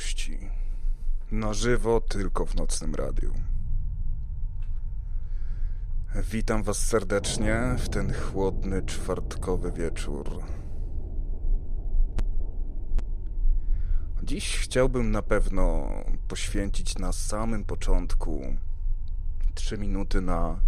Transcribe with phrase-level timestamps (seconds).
[0.00, 0.38] litości.
[1.32, 3.34] Na żywo tylko w nocnym radiu.
[6.14, 10.42] Witam Was serdecznie w ten chłodny czwartkowy wieczór.
[14.22, 15.88] Dziś chciałbym na pewno
[16.28, 18.56] poświęcić na samym początku
[19.54, 20.60] trzy minuty na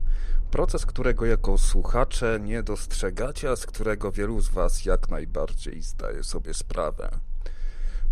[0.50, 6.22] proces, którego jako słuchacze nie dostrzegacie, a z którego wielu z Was jak najbardziej zdaje
[6.22, 7.10] sobie sprawę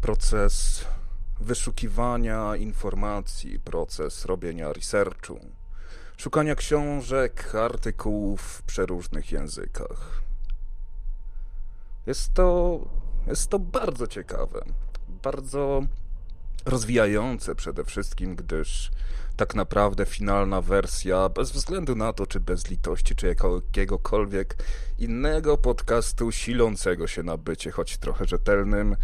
[0.01, 0.85] proces
[1.41, 5.41] wyszukiwania informacji, proces robienia researchu,
[6.17, 10.23] szukania książek, artykułów w przeróżnych językach.
[12.07, 12.79] Jest to,
[13.27, 14.65] jest to bardzo ciekawe,
[15.23, 15.83] bardzo
[16.65, 18.91] rozwijające przede wszystkim, gdyż
[19.41, 24.57] tak naprawdę finalna wersja, bez względu na to, czy bez litości, czy jakiegokolwiek
[24.99, 28.97] innego podcastu silącego się na bycie, choć trochę rzetelnym,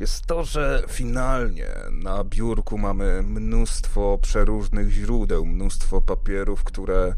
[0.00, 7.14] jest to, że finalnie na biurku mamy mnóstwo przeróżnych źródeł, mnóstwo papierów, które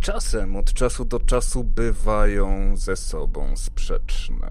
[0.00, 4.50] czasem, od czasu do czasu bywają ze sobą sprzeczne.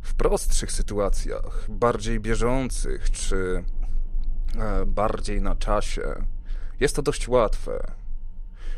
[0.00, 3.64] W prostszych sytuacjach, bardziej bieżących, czy
[4.86, 6.14] bardziej na czasie,
[6.80, 7.92] jest to dość łatwe.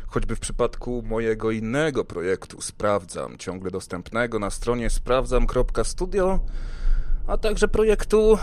[0.07, 6.39] Choćby w przypadku mojego innego projektu Sprawdzam, ciągle dostępnego na stronie sprawdzam.studio,
[7.27, 8.37] a także projektu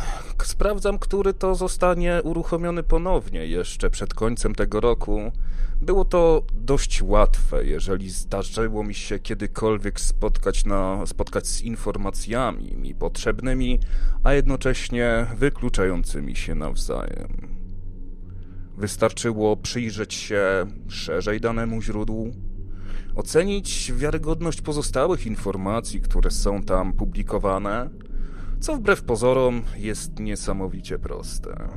[0.44, 5.32] Sprawdzam, który to zostanie uruchomiony ponownie jeszcze przed końcem tego roku.
[5.80, 12.94] Było to dość łatwe, jeżeli zdarzyło mi się kiedykolwiek spotkać, na, spotkać z informacjami mi
[12.94, 13.78] potrzebnymi,
[14.24, 17.58] a jednocześnie wykluczającymi się nawzajem.
[18.76, 22.32] Wystarczyło przyjrzeć się szerzej danemu źródłu,
[23.14, 27.90] ocenić wiarygodność pozostałych informacji, które są tam publikowane,
[28.60, 31.68] co wbrew pozorom jest niesamowicie proste.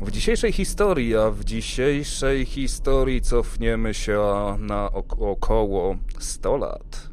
[0.00, 4.22] W dzisiejszej historii, a w dzisiejszej historii cofniemy się
[4.58, 7.10] na około 100 lat.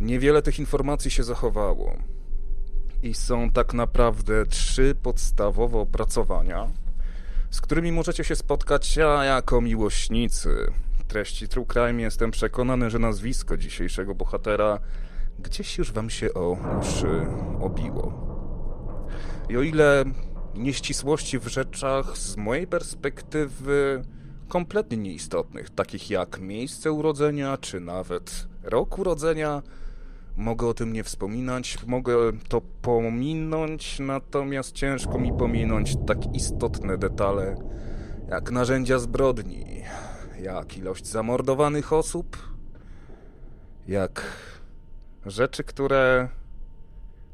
[0.00, 1.96] Niewiele tych informacji się zachowało.
[3.02, 6.66] I są tak naprawdę trzy podstawowe opracowania,
[7.50, 10.72] z którymi możecie się spotkać, a jako miłośnicy
[11.08, 14.78] treści True Crime jestem przekonany, że nazwisko dzisiejszego bohatera
[15.38, 17.26] gdzieś już wam się o uszy
[17.60, 18.28] obiło.
[19.48, 20.04] I o ile
[20.54, 24.02] nieścisłości w rzeczach z mojej perspektywy
[24.48, 29.62] kompletnie nieistotnych, takich jak miejsce urodzenia, czy nawet rok urodzenia,
[30.36, 32.16] mogę o tym nie wspominać, mogę
[32.48, 37.56] to pominąć, natomiast ciężko mi pominąć tak istotne detale,
[38.28, 39.82] jak narzędzia zbrodni,
[40.40, 42.36] jak ilość zamordowanych osób,
[43.88, 44.22] jak
[45.30, 46.28] rzeczy, które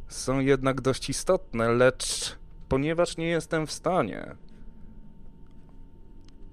[0.08, 2.36] są jednak dość istotne, lecz
[2.68, 4.36] ponieważ nie jestem w stanie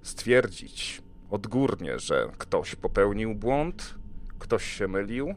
[0.02, 3.94] stwierdzić odgórnie, że ktoś popełnił błąd,
[4.38, 5.34] ktoś się mylił,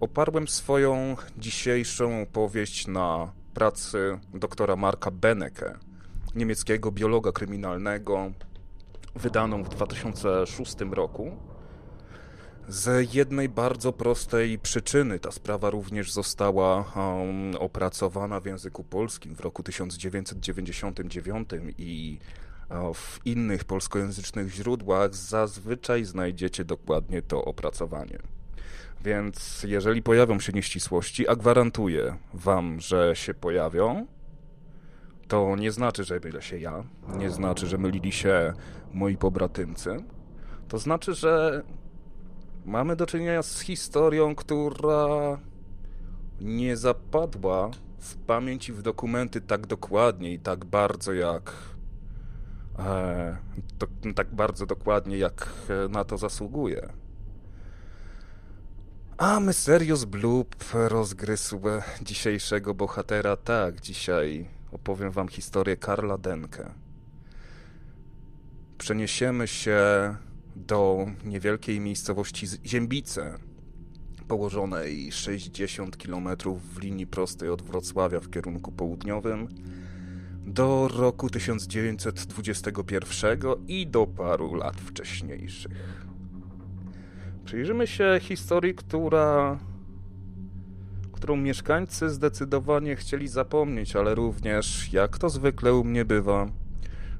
[0.00, 5.78] oparłem swoją dzisiejszą powieść na pracy doktora Marka Benecke,
[6.34, 8.32] niemieckiego biologa kryminalnego,
[9.14, 11.36] wydaną w 2006 roku
[12.68, 19.40] z jednej bardzo prostej przyczyny ta sprawa również została um, opracowana w języku polskim w
[19.40, 22.18] roku 1999 i
[22.94, 28.18] w innych polskojęzycznych źródłach zazwyczaj znajdziecie dokładnie to opracowanie.
[29.04, 34.06] Więc jeżeli pojawią się nieścisłości, a gwarantuję wam, że się pojawią,
[35.28, 36.84] to nie znaczy, że mylę się ja,
[37.18, 38.52] nie znaczy, że mylili się
[38.92, 39.96] moi pobratymcy.
[40.68, 41.62] To znaczy, że
[42.66, 45.06] mamy do czynienia z historią, która
[46.40, 51.52] nie zapadła w pamięć i w dokumenty tak dokładnie i tak bardzo jak
[52.78, 53.36] e,
[53.78, 55.48] to, tak bardzo dokładnie jak
[55.88, 56.88] na to zasługuje.
[59.18, 61.60] A Mysterious Bloop rozgryzł
[62.02, 63.36] dzisiejszego bohatera.
[63.36, 66.72] Tak, dzisiaj opowiem wam historię Karla Denke.
[68.78, 69.80] Przeniesiemy się
[70.56, 73.38] do niewielkiej miejscowości Ziębice,
[74.28, 76.28] położonej 60 km
[76.74, 79.48] w linii prostej od Wrocławia w kierunku południowym,
[80.46, 83.38] do roku 1921
[83.68, 86.06] i do paru lat wcześniejszych.
[87.44, 89.58] Przyjrzymy się historii, która
[91.12, 96.46] którą mieszkańcy zdecydowanie chcieli zapomnieć, ale również, jak to zwykle u mnie bywa,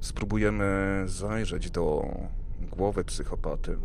[0.00, 2.08] spróbujemy zajrzeć do
[2.76, 3.76] głowy psychopaty.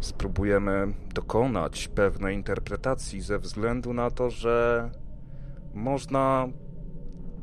[0.00, 4.90] spróbujemy dokonać pewnej interpretacji ze względu na to, że
[5.74, 6.48] można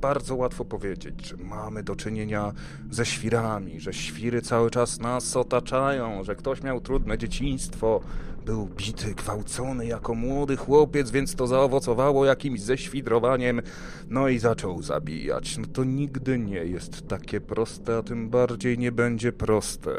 [0.02, 2.54] bardzo łatwo powiedzieć, że mamy do czynienia
[2.92, 8.02] ze świrami, że świry cały czas nas otaczają, że ktoś miał trudne dzieciństwo,
[8.46, 13.62] był bity, gwałcony jako młody chłopiec, więc to zaowocowało jakimś ześwidrowaniem,
[14.10, 15.58] no i zaczął zabijać.
[15.58, 19.92] No to nigdy nie jest takie proste, a tym bardziej nie będzie proste.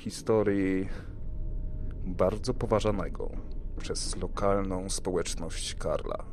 [0.00, 0.88] Historii
[2.04, 3.30] bardzo poważanego
[3.80, 6.24] przez lokalną społeczność Karla.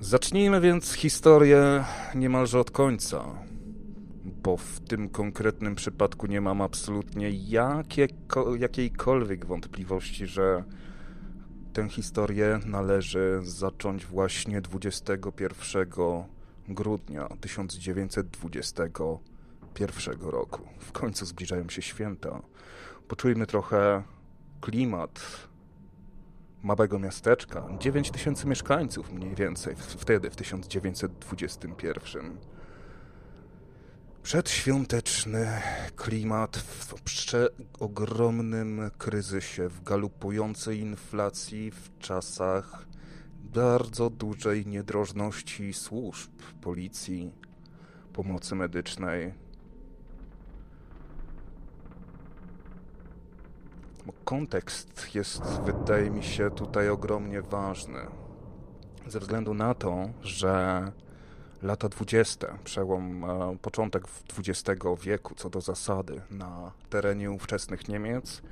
[0.00, 3.24] Zacznijmy więc historię niemalże od końca,
[4.24, 7.30] bo w tym konkretnym przypadku nie mam absolutnie
[8.58, 10.64] jakiejkolwiek wątpliwości, że
[11.72, 15.88] tę historię należy zacząć właśnie 21
[16.68, 20.60] grudnia 1921 roku.
[20.78, 22.42] W końcu zbliżają się święta.
[23.08, 24.02] Poczujmy trochę
[24.60, 25.20] klimat
[26.62, 32.38] małego miasteczka, 9 tysięcy mieszkańców mniej więcej, wtedy w 1921.
[34.22, 35.60] Przedświąteczny
[35.96, 36.94] klimat w
[37.80, 42.86] ogromnym kryzysie, w galopującej inflacji, w czasach
[43.54, 46.30] bardzo dużej niedrożności służb,
[46.60, 47.32] policji,
[48.12, 49.34] pomocy medycznej,
[54.24, 57.98] Kontekst jest, wydaje mi się, tutaj ogromnie ważny.
[59.06, 60.92] Ze względu na to, że
[61.64, 64.04] lata dwudzieste, przełom, e, początek
[64.38, 68.42] XX wieku, co do zasady, na terenie ówczesnych Niemiec,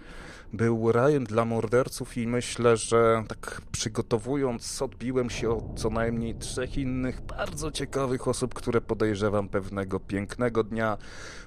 [0.52, 6.78] był rajem dla morderców i myślę, że tak przygotowując, odbiłem się od co najmniej trzech
[6.78, 10.98] innych bardzo ciekawych osób, które podejrzewam pewnego pięknego dnia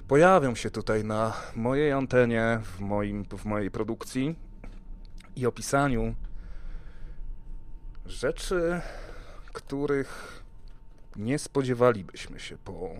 [0.08, 4.34] pojawią się tutaj na mojej antenie, w, moim, w mojej produkcji
[5.36, 6.14] i opisaniu
[8.06, 8.80] rzeczy,
[9.52, 10.45] których
[11.16, 12.90] nie spodziewalibyśmy się po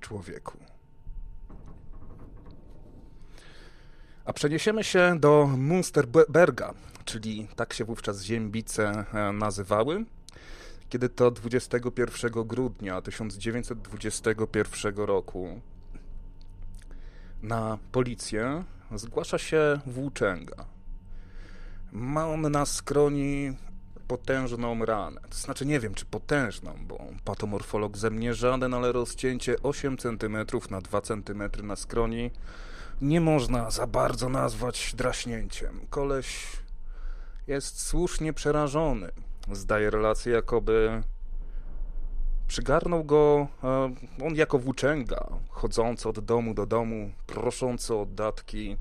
[0.00, 0.58] człowieku.
[4.24, 6.74] A przeniesiemy się do Munsterberga,
[7.04, 10.04] czyli tak się wówczas ziębice e, nazywały,
[10.88, 15.60] kiedy to 21 grudnia 1921 roku
[17.42, 18.64] na policję
[18.94, 20.64] zgłasza się włóczęga.
[21.92, 23.56] Ma on na skroni
[24.08, 25.20] potężną ranę.
[25.30, 30.36] To znaczy nie wiem, czy potężną, bo patomorfolog ze mnie żaden, ale rozcięcie 8 cm
[30.70, 32.30] na 2 cm na skroni
[33.02, 35.80] nie można za bardzo nazwać draśnięciem.
[35.90, 36.46] Koleś
[37.46, 39.10] jest słusznie przerażony.
[39.52, 41.02] Zdaje relację, jakoby
[42.46, 43.94] przygarnął go e,
[44.26, 48.76] on jako włóczęga, chodzący od domu do domu, proszący o datki.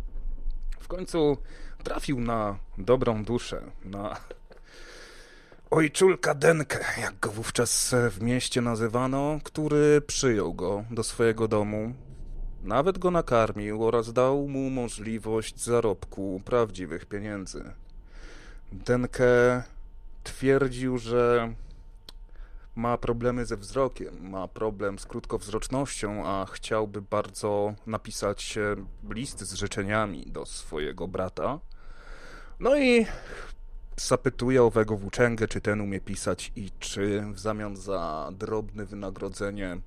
[0.80, 1.38] W końcu
[1.84, 4.16] trafił na dobrą duszę, na
[5.72, 11.94] ojczulka Denkę, jak go wówczas w mieście nazywano, który przyjął go do swojego domu,
[12.64, 17.74] nawet go nakarmił oraz dał mu możliwość zarobku prawdziwych pieniędzy.
[18.72, 19.64] Denke
[20.24, 21.54] twierdził, że
[22.76, 28.58] ma problemy ze wzrokiem, ma problem z krótkowzrocznością, a chciałby bardzo napisać
[29.10, 31.60] list z życzeniami do swojego brata.
[32.60, 33.06] No i
[33.98, 39.78] zapytuje owego włóczęgę, czy ten umie pisać i czy w zamian za drobne wynagrodzenie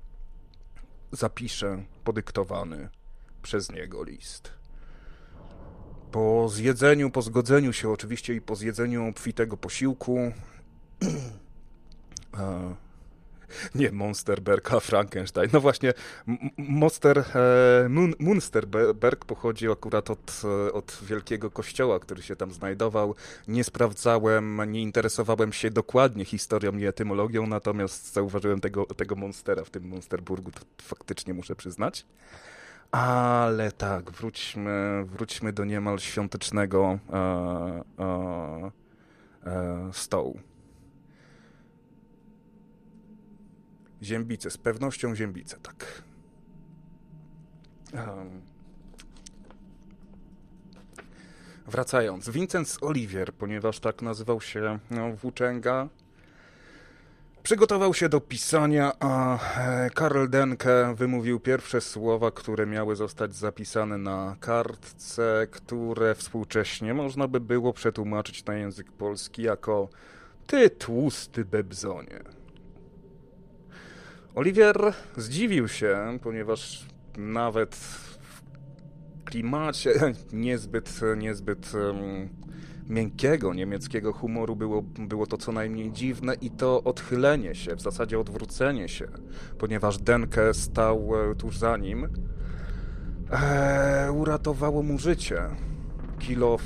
[1.11, 2.89] zapiszę podyktowany
[3.41, 4.53] przez niego list.
[6.11, 10.17] Po zjedzeniu, po zgodzeniu się oczywiście i po zjedzeniu obfitego posiłku
[13.75, 15.49] nie Monsterberg, a Frankenstein.
[15.53, 15.93] No właśnie,
[16.57, 17.89] Monster, e,
[18.19, 23.15] Munsterberg pochodzi akurat od, e, od wielkiego kościoła, który się tam znajdował.
[23.47, 29.69] Nie sprawdzałem, nie interesowałem się dokładnie historią i etymologią, natomiast zauważyłem tego, tego Monstera w
[29.69, 32.05] tym Monsterburgu, to faktycznie muszę przyznać.
[32.91, 37.17] Ale tak, wróćmy, wróćmy do niemal świątecznego e,
[37.99, 38.71] e,
[39.45, 40.39] e, stołu.
[44.01, 46.03] Ziębice, z pewnością ziębice, tak.
[47.93, 48.41] Um.
[51.67, 55.87] Wracając, Vincent Olivier, ponieważ tak nazywał się no, włóczęga,
[57.43, 63.97] przygotował się do pisania, a e, Karl Denke wymówił pierwsze słowa, które miały zostać zapisane
[63.97, 69.89] na kartce, które współcześnie można by było przetłumaczyć na język polski jako
[70.47, 72.40] ty tłusty bebzonie.
[74.35, 76.85] Oliwier zdziwił się, ponieważ
[77.17, 78.11] nawet w
[79.25, 79.93] klimacie
[80.33, 82.29] niezbyt, niezbyt um,
[82.89, 88.19] miękkiego niemieckiego humoru było, było to co najmniej dziwne i to odchylenie się, w zasadzie
[88.19, 89.07] odwrócenie się,
[89.57, 92.07] ponieważ Denke stał e, tuż za nim,
[93.31, 95.41] e, uratowało mu życie.
[96.19, 96.61] Kilof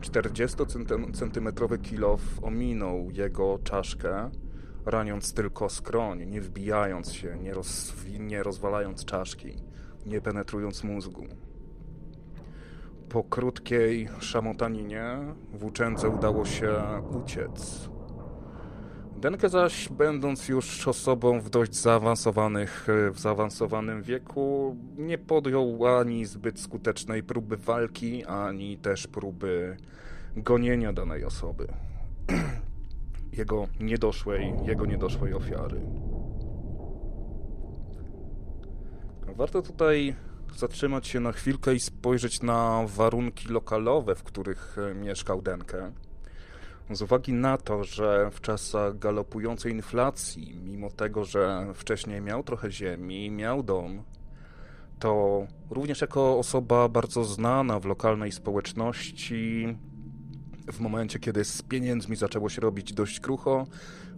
[0.00, 4.30] 40-centymetrowy kilof ominął jego czaszkę,
[4.86, 9.56] raniąc tylko skroń, nie wbijając się, nie, roz, nie rozwalając czaszki,
[10.06, 11.26] nie penetrując mózgu.
[13.08, 15.18] Po krótkiej szamotaninie
[15.52, 16.72] włóczędze udało się
[17.22, 17.88] uciec.
[19.16, 26.60] Denke zaś, będąc już osobą w dość zaawansowanych, w zaawansowanym wieku, nie podjął ani zbyt
[26.60, 29.76] skutecznej próby walki, ani też próby
[30.36, 31.68] gonienia danej osoby.
[33.36, 35.80] Jego niedoszłej, jego niedoszłej ofiary.
[39.36, 40.16] Warto tutaj
[40.56, 45.92] zatrzymać się na chwilkę i spojrzeć na warunki lokalowe, w których e, mieszkał Denke.
[46.90, 52.70] Z uwagi na to, że w czasach galopującej inflacji, mimo tego, że wcześniej miał trochę
[52.70, 54.02] ziemi, miał dom,
[54.98, 59.76] to również jako osoba bardzo znana w lokalnej społeczności,
[60.72, 63.66] w momencie, kiedy z pieniędzmi zaczęło się robić dość krucho,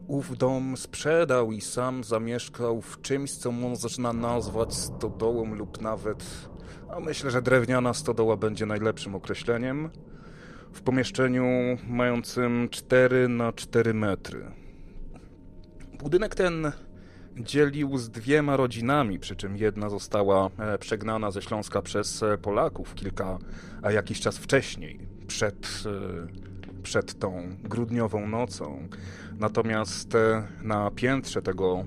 [0.07, 6.49] ów dom sprzedał i sam zamieszkał w czymś, co można nazwać stodołą lub nawet,
[6.91, 9.91] a myślę, że drewniana stodoła będzie najlepszym określeniem,
[10.73, 11.45] w pomieszczeniu
[11.89, 14.45] mającym 4 na 4 metry.
[15.99, 16.73] Budynek ten
[17.37, 22.95] dzielił z dwiema rodzinami, przy czym jedna została e, przegnana ze Śląska przez e, Polaków
[22.95, 23.39] kilka,
[23.83, 26.49] a jakiś czas wcześniej, przed e,
[26.83, 28.89] przed tą grudniową nocą.
[29.39, 31.85] Natomiast e, na piętrze tego,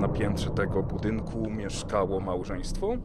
[0.00, 2.96] na piętrze tego budynku mieszkało małżeństwo,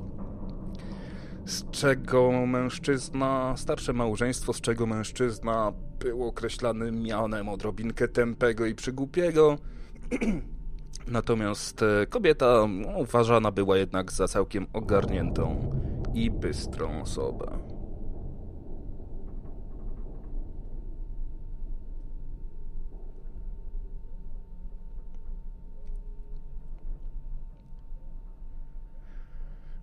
[1.45, 9.57] z czego mężczyzna, starsze małżeństwo, z czego mężczyzna był określany mianem odrobinkę tępego i przygłupiego.
[11.07, 15.71] Natomiast e, kobieta uważana była jednak za całkiem ogarniętą
[16.13, 17.70] i bystrą osobę.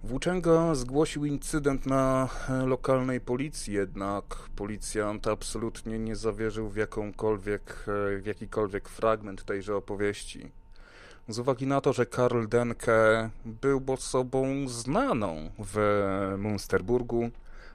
[0.04, 4.24] Włóczęga zgłosił incydent na e, lokalnej policji, jednak
[4.56, 7.84] policjant absolutnie nie zawierzył w, jakąkolwiek,
[8.16, 10.50] e, w jakikolwiek fragment tejże opowieści.
[11.28, 15.76] Z uwagi na to, że Karl Denke był osobą znaną w
[16.38, 17.30] Münsterburgu,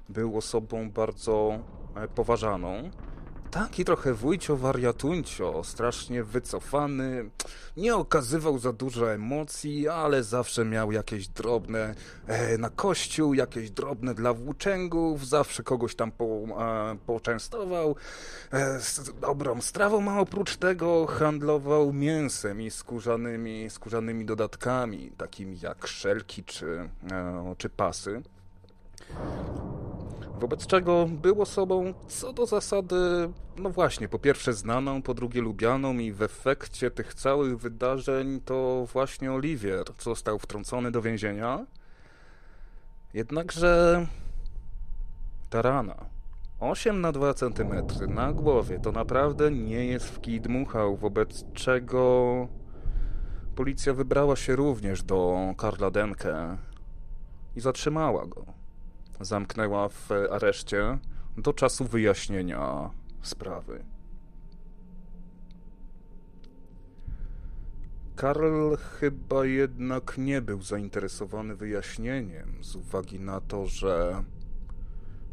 [0.10, 1.60] był osobą bardzo
[1.96, 2.92] e, poważaną,
[3.54, 7.30] taki trochę wujcio wariatuncio, strasznie wycofany,
[7.78, 11.96] nie okazywał za dużo emocji, ale zawsze miał jakieś drobne
[12.28, 17.96] e, na kościół, jakieś drobne dla włóczęgów, zawsze kogoś tam po, e, poczęstował.
[18.52, 25.88] E, z dobrą strawą, a oprócz tego handlował mięsem i skórzanymi, skórzanymi dodatkami, takimi jak
[25.88, 28.22] szelki czy, e, czy pasy
[30.40, 32.96] wobec czego był osobą co do zasady,
[33.58, 38.88] no właśnie, po pierwsze znaną, po drugie lubianą i w efekcie tych całych wydarzeń to
[38.94, 41.66] właśnie Oliwier został wtrącony do więzienia.
[43.14, 44.06] Jednakże
[45.50, 46.06] ta rana
[46.60, 47.74] 8 na 2 cm
[48.08, 52.48] na głowie to naprawdę nie jest w kij dmuchał, wobec czego
[53.56, 56.58] policja wybrała się również do Karla Denke
[57.56, 58.63] i zatrzymała go
[59.20, 60.98] zamknęła w areszcie
[61.38, 62.90] do czasu wyjaśnienia
[63.22, 63.84] sprawy.
[68.16, 74.24] Karl chyba jednak nie był zainteresowany wyjaśnieniem, z uwagi na to, że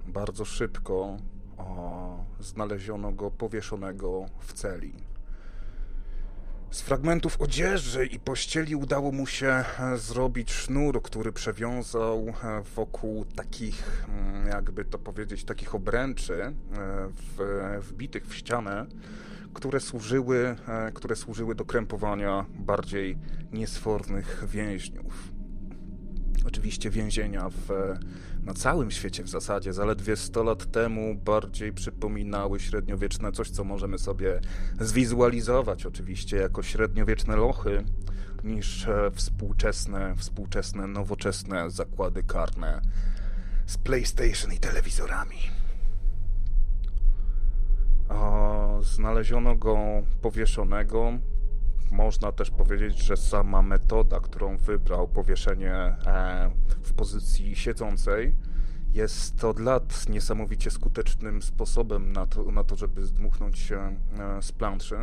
[0.07, 1.17] bardzo szybko
[1.57, 5.10] o, znaleziono go powieszonego w celi.
[6.71, 9.65] Z fragmentów odzieży i pościeli udało mu się e,
[9.99, 18.27] zrobić sznur, który przewiązał e, wokół takich, mm, jakby to powiedzieć, takich obręczy e, wbitych
[18.27, 18.87] w ścianę,
[19.55, 20.57] które służyły,
[20.95, 23.19] które służyły do krępowania bardziej
[23.53, 25.33] niesfornych więźniów.
[26.47, 27.69] Oczywiście więzienia w,
[28.45, 33.99] na całym świecie w zasadzie zaledwie 100 lat temu bardziej przypominały średniowieczne coś, co możemy
[33.99, 34.41] sobie
[34.81, 37.85] zwizualizować oczywiście jako średniowieczne lochy,
[38.45, 42.81] niż e, współczesne, współczesne, nowoczesne zakłady karne
[43.67, 45.61] z PlayStation i telewizorami.
[48.83, 49.79] znaleziono go
[50.23, 51.13] powieszonego
[51.91, 56.51] można też powiedzieć, że sama metoda, którą wybrał, powieszenie e,
[56.83, 58.35] w pozycji siedzącej.
[58.95, 64.53] Jest od lat niesamowicie skutecznym sposobem na to, na to żeby zdmuchnąć się e, z
[64.53, 64.97] planszy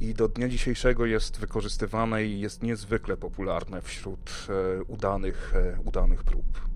[0.00, 5.54] i do dnia dzisiejszego jest wykorzystywane i jest niezwykle popularne wśród e, udanych,
[5.84, 6.69] udanych prób.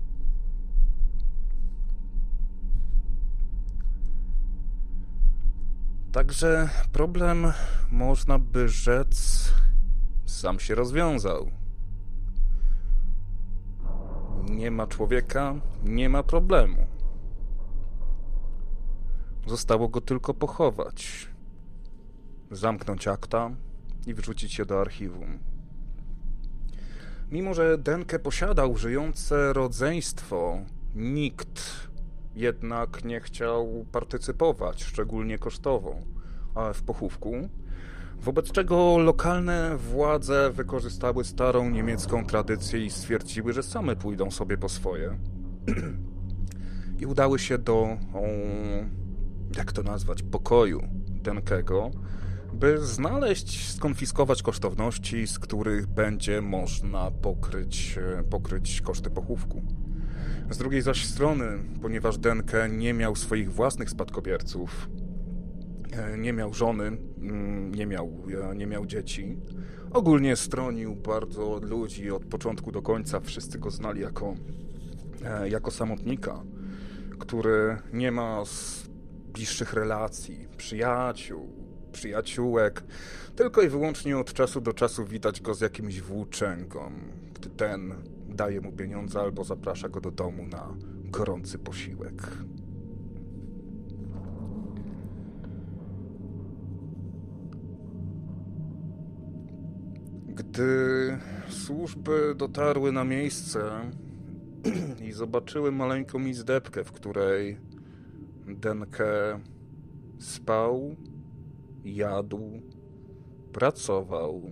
[6.15, 7.53] Także problem,
[7.91, 9.43] można by rzec,
[10.25, 11.51] sam się rozwiązał.
[14.49, 16.87] Nie ma człowieka, nie ma problemu.
[19.47, 21.27] Zostało go tylko pochować
[22.51, 23.51] zamknąć akta
[24.07, 25.39] i wrzucić je do archiwum.
[27.31, 30.59] Mimo, że Denke posiadał żyjące rodzeństwo,
[30.95, 31.85] nikt
[32.35, 35.95] jednak nie chciał partycypować, szczególnie kosztowo,
[36.73, 37.49] w pochówku,
[38.19, 44.69] wobec czego lokalne władze wykorzystały starą niemiecką tradycję i stwierdziły, że same pójdą sobie po
[44.69, 45.17] swoje.
[47.01, 47.97] I udały się do,
[49.57, 51.91] jak to nazwać, pokoju Denkego,
[52.53, 59.61] by znaleźć, skonfiskować kosztowności, z których będzie można pokryć, e, pokryć koszty pochówku.
[60.49, 61.45] Z drugiej zaś strony,
[61.81, 64.89] ponieważ Denke nie miał swoich własnych spadkobierców,
[65.91, 69.37] e, nie miał żony, mm, nie miał, e, nie miał dzieci,
[69.91, 73.19] ogólnie stronił bardzo ludzi od początku do końca.
[73.19, 74.35] Wszyscy go znali jako,
[75.45, 76.43] jako samotnika,
[77.19, 78.43] który nie ma
[79.33, 81.49] bliższych relacji, przyjaciół,
[81.91, 82.83] przyjaciółek.
[83.35, 86.91] Tylko i wyłącznie od czasu do czasu widać go z jakimś włóczęgą,
[87.33, 87.93] gdy ten
[88.35, 92.37] daje mu pieniądze albo zaprasza go do domu na gorący posiłek.
[100.27, 101.17] Gdy
[101.49, 103.91] służby dotarły na miejsce
[105.07, 107.57] i zobaczyły maleńką izdebkę, w której
[108.47, 109.39] Denke
[110.19, 110.95] spał,
[111.83, 112.61] jadł,
[113.53, 114.51] pracował,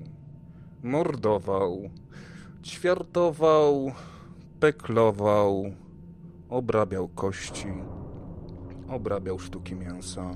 [0.83, 1.89] mordował,
[2.63, 3.91] ćwiartował,
[4.59, 5.63] peklował,
[6.49, 7.67] obrabiał kości,
[8.87, 10.31] obrabiał sztuki mięsa.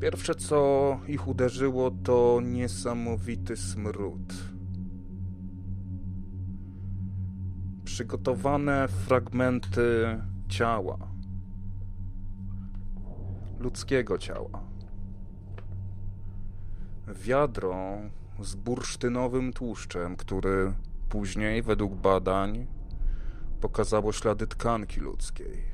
[0.00, 4.34] Pierwsze, co ich uderzyło, to niesamowity smród.
[7.84, 10.98] Przygotowane fragmenty ciała
[13.60, 14.62] ludzkiego ciała.
[17.14, 17.98] Wiadro
[18.40, 20.74] z bursztynowym tłuszczem, który
[21.08, 22.66] później, według badań,
[23.60, 25.64] pokazało ślady tkanki ludzkiej.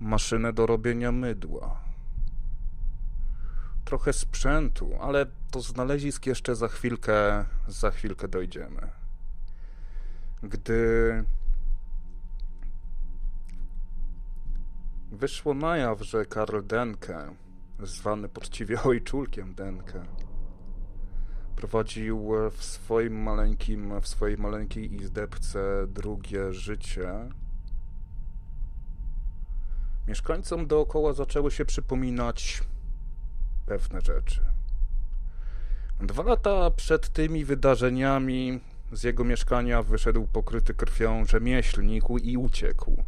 [0.00, 1.80] Maszynę do robienia mydła.
[3.84, 8.90] Trochę sprzętu, ale do znalezisk jeszcze za chwilkę, za chwilkę dojdziemy.
[10.42, 11.24] Gdy
[15.14, 17.34] Wyszło na jaw, że Karl Denke,
[17.82, 20.02] zwany poczciwie ojczulkiem Denke,
[21.56, 27.28] prowadził w swoim maleńkim, w swojej maleńkiej izdebce drugie życie.
[30.08, 32.62] Mieszkańcom dookoła zaczęły się przypominać
[33.66, 34.40] pewne rzeczy.
[36.00, 38.60] Dwa lata przed tymi wydarzeniami
[38.92, 43.04] z jego mieszkania wyszedł pokryty krwią rzemieślnik i uciekł.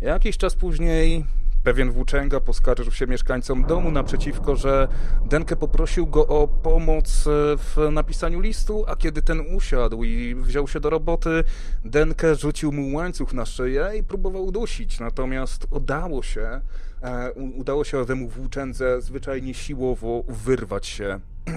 [0.00, 1.24] Jakiś czas później
[1.62, 4.88] pewien włóczęga poskarżył się mieszkańcom domu naprzeciwko, że
[5.26, 10.68] Denke poprosił go o pomoc e, w napisaniu listu, a kiedy ten usiadł i wziął
[10.68, 11.44] się do roboty,
[11.84, 15.00] Denke rzucił mu łańcuch na szyję i próbował udusić.
[15.00, 16.60] Natomiast udało się,
[17.02, 21.20] e, udało się owemu włóczędze zwyczajnie siłowo wyrwać się,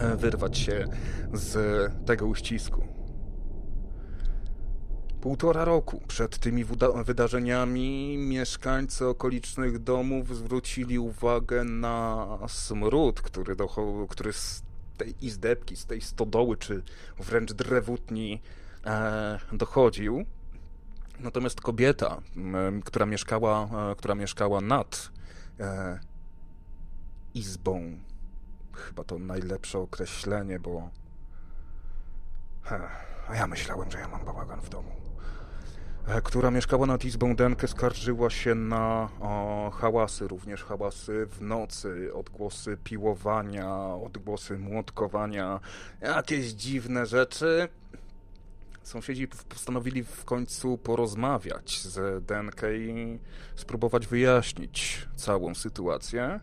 [0.00, 0.84] e, wyrwać się
[1.32, 1.56] z
[2.06, 2.99] tego uścisku.
[5.20, 6.64] Półtora roku przed tymi
[7.04, 13.56] wydarzeniami mieszkańcy okolicznych domów zwrócili uwagę na smród, który,
[14.08, 14.62] który z
[14.96, 16.82] tej izdebki, z tej stodoły, czy
[17.18, 18.42] wręcz drewutni
[18.86, 20.24] e, dochodził.
[21.18, 25.10] Natomiast kobieta, e, która, mieszkała, e, która mieszkała nad
[25.60, 26.00] e,
[27.34, 27.98] izbą,
[28.72, 30.90] chyba to najlepsze określenie, bo...
[33.28, 35.09] A ja myślałem, że ja mam bałagan w domu.
[36.08, 42.14] E, która mieszkała nad izbą Denke, skarżyła się na o, hałasy, również hałasy w nocy,
[42.14, 45.60] odgłosy piłowania, odgłosy młotkowania,
[46.00, 47.68] jakieś dziwne rzeczy.
[48.82, 53.18] Sąsiedzi postanowili w końcu porozmawiać z Denke i
[53.56, 56.40] spróbować wyjaśnić całą sytuację.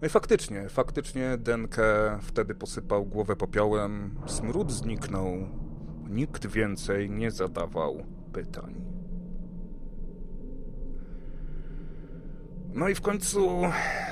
[0.00, 5.48] No i faktycznie, faktycznie Denke wtedy posypał głowę popiołem, smród zniknął,
[6.08, 8.74] Nikt więcej nie zadawał pytań.
[12.74, 13.62] No i w końcu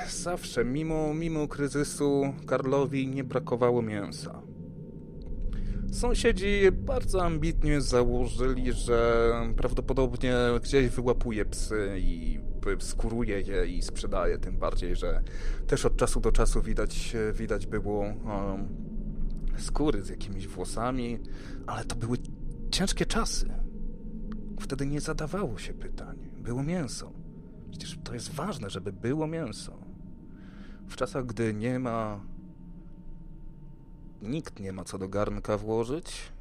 [0.09, 4.41] zawsze, mimo, mimo kryzysu, Karlowi nie brakowało mięsa.
[5.91, 12.39] Sąsiedzi bardzo ambitnie założyli, że prawdopodobnie gdzieś wyłapuje psy i
[12.79, 15.21] skuruje je i sprzedaje, tym bardziej, że
[15.67, 18.13] też od czasu do czasu widać, widać było um,
[19.57, 21.19] skóry z jakimiś włosami,
[21.67, 22.17] ale to były
[22.71, 23.62] ciężkie czasy.
[24.59, 26.17] Wtedy nie zadawało się pytań.
[26.37, 27.11] Było mięso.
[27.71, 29.77] Przecież to jest ważne, żeby było mięso.
[30.87, 32.19] W czasach, gdy nie ma.
[34.21, 36.31] Nikt nie ma co do garnka włożyć,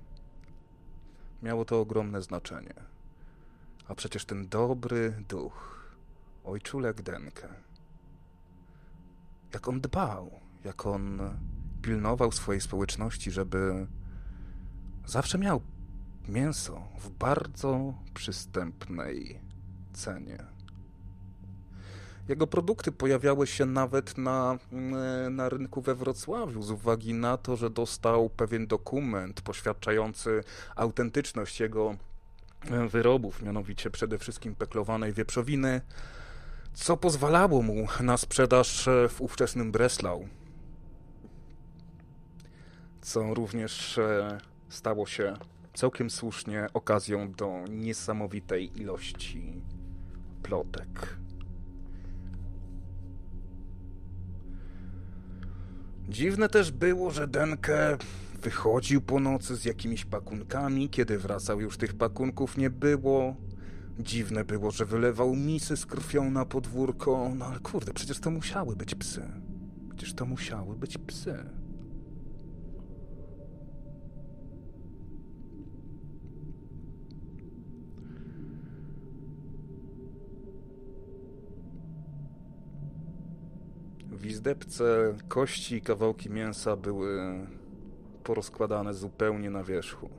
[1.42, 2.74] miało to ogromne znaczenie.
[3.88, 5.86] A przecież ten dobry duch,
[6.44, 7.48] ojczulek Denkę,
[9.54, 10.30] jak on dbał,
[10.64, 11.20] jak on
[11.82, 13.86] pilnował swojej społeczności, żeby
[15.06, 15.60] zawsze miał
[16.28, 19.40] mięso w bardzo przystępnej
[19.92, 20.52] cenie.
[22.28, 27.56] Jego produkty pojawiały się nawet na, mm, na rynku we Wrocławiu z uwagi na to,
[27.56, 30.44] że dostał pewien dokument poświadczający
[30.76, 31.94] autentyczność jego
[32.70, 35.80] e, wyrobów, mianowicie przede wszystkim peklowanej wieprzowiny,
[36.74, 40.28] co pozwalało mu na sprzedaż e, w ówczesnym Breslau.
[43.00, 45.36] Co również e, stało się
[45.74, 49.62] całkiem słusznie okazją do niesamowitej ilości
[50.42, 51.16] plotek.
[56.08, 57.98] Dziwne też było, że Denke
[58.42, 63.36] wychodził po nocy z jakimiś pakunkami, kiedy wracał już tych pakunków nie było.
[63.98, 67.32] Dziwne było, że wylewał misy z krwią na podwórko.
[67.34, 69.22] No ale kurde, przecież to musiały być psy.
[69.88, 71.61] Przecież to musiały być psy.
[84.12, 87.46] W izdebce kości i kawałki mięsa były
[88.24, 90.10] porozkładane zupełnie na wierzchu.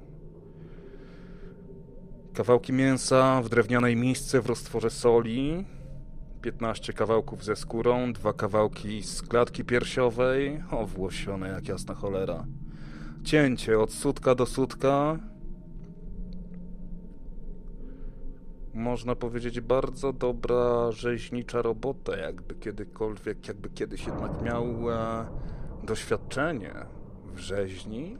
[2.34, 5.66] Kawałki mięsa w drewnianej misce w roztworze soli,
[6.42, 12.46] 15 kawałków ze skórą, dwa kawałki z klatki piersiowej, owłosione jak jasna cholera.
[13.24, 15.20] Cięcie od sutka do sutka,
[18.74, 25.26] można powiedzieć, bardzo dobra rzeźnicza robota, jakby kiedykolwiek, jakby kiedyś jednak miał e,
[25.84, 26.74] doświadczenie
[27.34, 28.18] w rzeźni,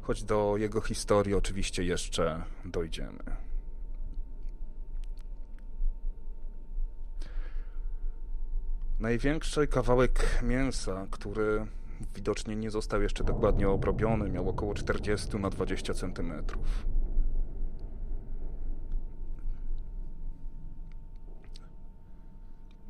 [0.00, 3.22] choć do jego historii oczywiście jeszcze dojdziemy.
[9.00, 11.66] Największy kawałek mięsa, który
[12.14, 16.86] widocznie nie został jeszcze dokładnie obrobiony, miał około 40 na 20 centymetrów.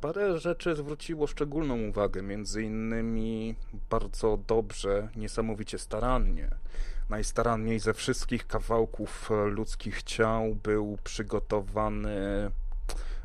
[0.01, 3.55] Parę rzeczy zwróciło szczególną uwagę, między innymi
[3.89, 6.49] bardzo dobrze, niesamowicie starannie.
[7.09, 12.51] Najstaranniej ze wszystkich kawałków ludzkich ciał był przygotowany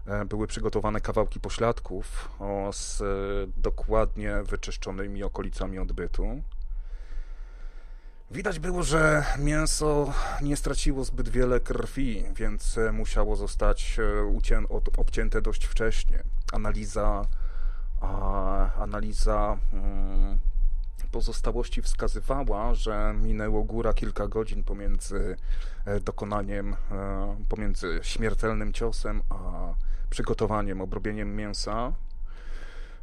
[0.06, 2.30] e, były przygotowane kawałki pośladków
[2.72, 3.02] z
[3.56, 6.42] dokładnie wyczyszczonymi okolicami odbytu.
[8.30, 10.12] Widać było, że mięso
[10.42, 14.22] nie straciło zbyt wiele krwi, więc musiało zostać e,
[14.96, 16.22] obcięte dość wcześnie.
[16.52, 17.24] Analiza,
[18.78, 20.38] analiza mm,
[21.10, 25.36] pozostałości wskazywała, że minęło góra kilka godzin pomiędzy
[25.84, 29.36] e, dokonaniem, e, pomiędzy śmiertelnym ciosem a
[30.10, 31.92] przygotowaniem, obrobieniem mięsa.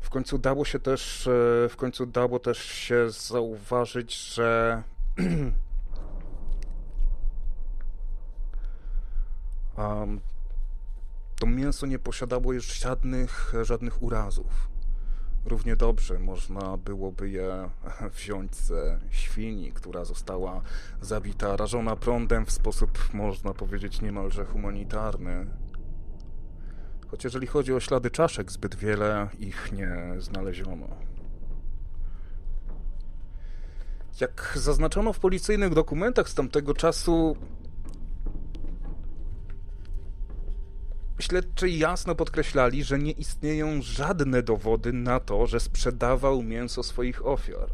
[0.01, 1.29] W końcu dało się też,
[1.69, 4.83] w końcu dało też się zauważyć, że
[11.39, 14.69] to mięso nie posiadało już żadnych, żadnych urazów.
[15.45, 17.69] Równie dobrze można byłoby je
[18.17, 20.61] wziąć ze świni, która została
[21.01, 25.45] zabita, rażona prądem w sposób, można powiedzieć, niemalże humanitarny.
[27.07, 31.12] Choć jeżeli chodzi o ślady czaszek, zbyt wiele ich nie znaleziono.
[34.21, 37.37] Jak zaznaczono w policyjnych dokumentach z tamtego czasu,
[41.19, 47.69] śledczy jasno podkreślali, że nie istnieją żadne dowody na to, że sprzedawał mięso swoich ofiar.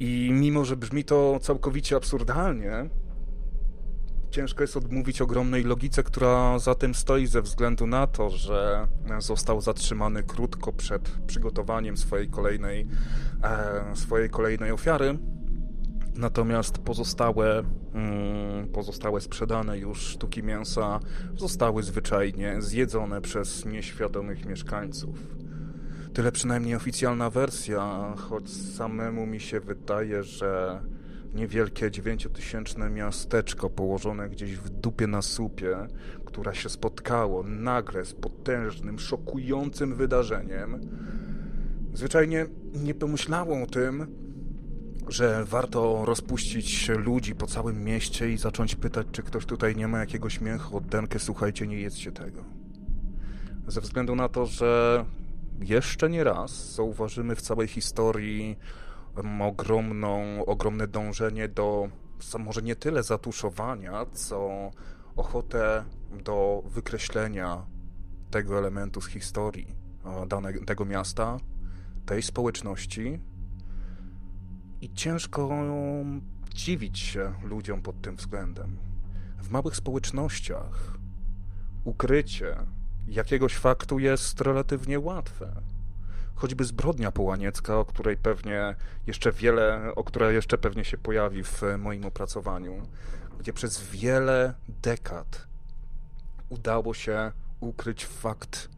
[0.00, 2.88] I mimo, że brzmi to całkowicie absurdalnie,
[4.34, 9.60] ciężko jest odmówić ogromnej logice, która za tym stoi ze względu na to, że został
[9.60, 12.86] zatrzymany krótko przed przygotowaniem swojej kolejnej,
[13.42, 15.18] e, swojej kolejnej ofiary
[16.16, 17.62] Natomiast pozostałe,
[17.94, 21.00] mm, pozostałe sprzedane już sztuki mięsa
[21.36, 25.18] zostały zwyczajnie zjedzone przez nieświadomych mieszkańców.
[26.12, 30.80] Tyle przynajmniej oficjalna wersja, choć samemu mi się wydaje, że
[31.34, 35.76] niewielkie dziewięciotysięczne miasteczko położone gdzieś w dupie na słupie,
[36.24, 40.80] które się spotkało nagle z potężnym, szokującym wydarzeniem,
[41.94, 44.06] zwyczajnie nie pomyślało o tym,
[45.08, 49.98] że warto rozpuścić ludzi po całym mieście i zacząć pytać, czy ktoś tutaj nie ma
[49.98, 52.44] jakiegoś mięchu od denkę, słuchajcie, nie jedzcie tego.
[53.66, 55.04] Ze względu na to, że
[55.60, 58.56] jeszcze nie raz zauważymy w całej historii
[59.42, 61.88] ogromną, ogromne dążenie do
[62.38, 64.70] może nie tyle zatuszowania, co
[65.16, 65.84] ochotę
[66.24, 67.66] do wykreślenia
[68.30, 69.74] tego elementu z historii
[70.28, 71.36] danego, tego miasta,
[72.06, 73.20] tej społeczności,
[74.80, 75.64] i ciężko
[76.54, 78.76] dziwić się ludziom pod tym względem.
[79.42, 80.98] W małych społecznościach
[81.84, 82.56] ukrycie
[83.08, 85.52] jakiegoś faktu jest relatywnie łatwe.
[86.34, 88.74] Choćby zbrodnia połaniecka, o której pewnie
[89.06, 92.82] jeszcze wiele, o której jeszcze pewnie się pojawi w moim opracowaniu,
[93.38, 95.46] gdzie przez wiele dekad
[96.48, 98.68] udało się ukryć fakt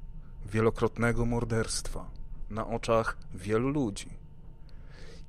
[0.47, 2.11] wielokrotnego morderstwa
[2.51, 4.11] na oczach wielu ludzi.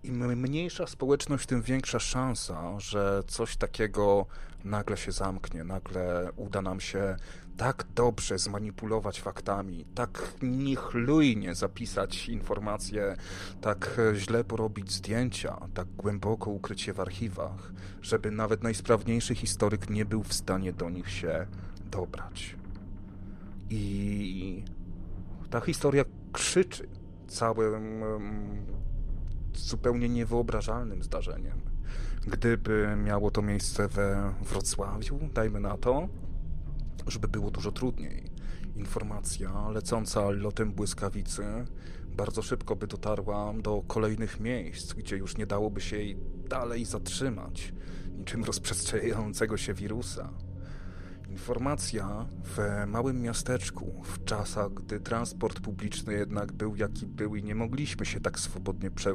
[0.04, 4.26] Im mniejsza społeczność, tym większa szansa, że coś takiego
[4.64, 7.16] nagle się zamknie, nagle uda nam się
[7.58, 13.16] tak dobrze zmanipulować faktami, tak niechlujnie zapisać informacje,
[13.62, 20.06] tak źle porobić zdjęcia, tak głęboko ukryć je w archiwach, żeby nawet najsprawniejszy historyk nie
[20.06, 21.48] był w stanie do nich się
[21.92, 22.56] dobrać.
[23.70, 24.64] I
[25.50, 26.88] ta historia krzyczy
[27.28, 28.04] całym
[29.54, 31.62] zupełnie niewyobrażalnym zdarzeniem.
[32.28, 36.08] Gdyby miało to miejsce we Wrocławiu, dajmy na to,
[37.08, 38.32] żeby było dużo trudniej.
[38.76, 41.44] Informacja lecąca lotem błyskawicy
[42.18, 46.18] bardzo szybko by dotarła do kolejnych miejsc, gdzie już nie dałoby się jej
[46.50, 47.74] dalej zatrzymać,
[48.18, 50.30] niczym rozprzestrzeniającego się wirusa.
[51.30, 57.56] Informacja w małym miasteczku, w czasach, gdy transport publiczny jednak był jaki był i nie
[57.56, 59.14] mogliśmy się tak swobodnie prze,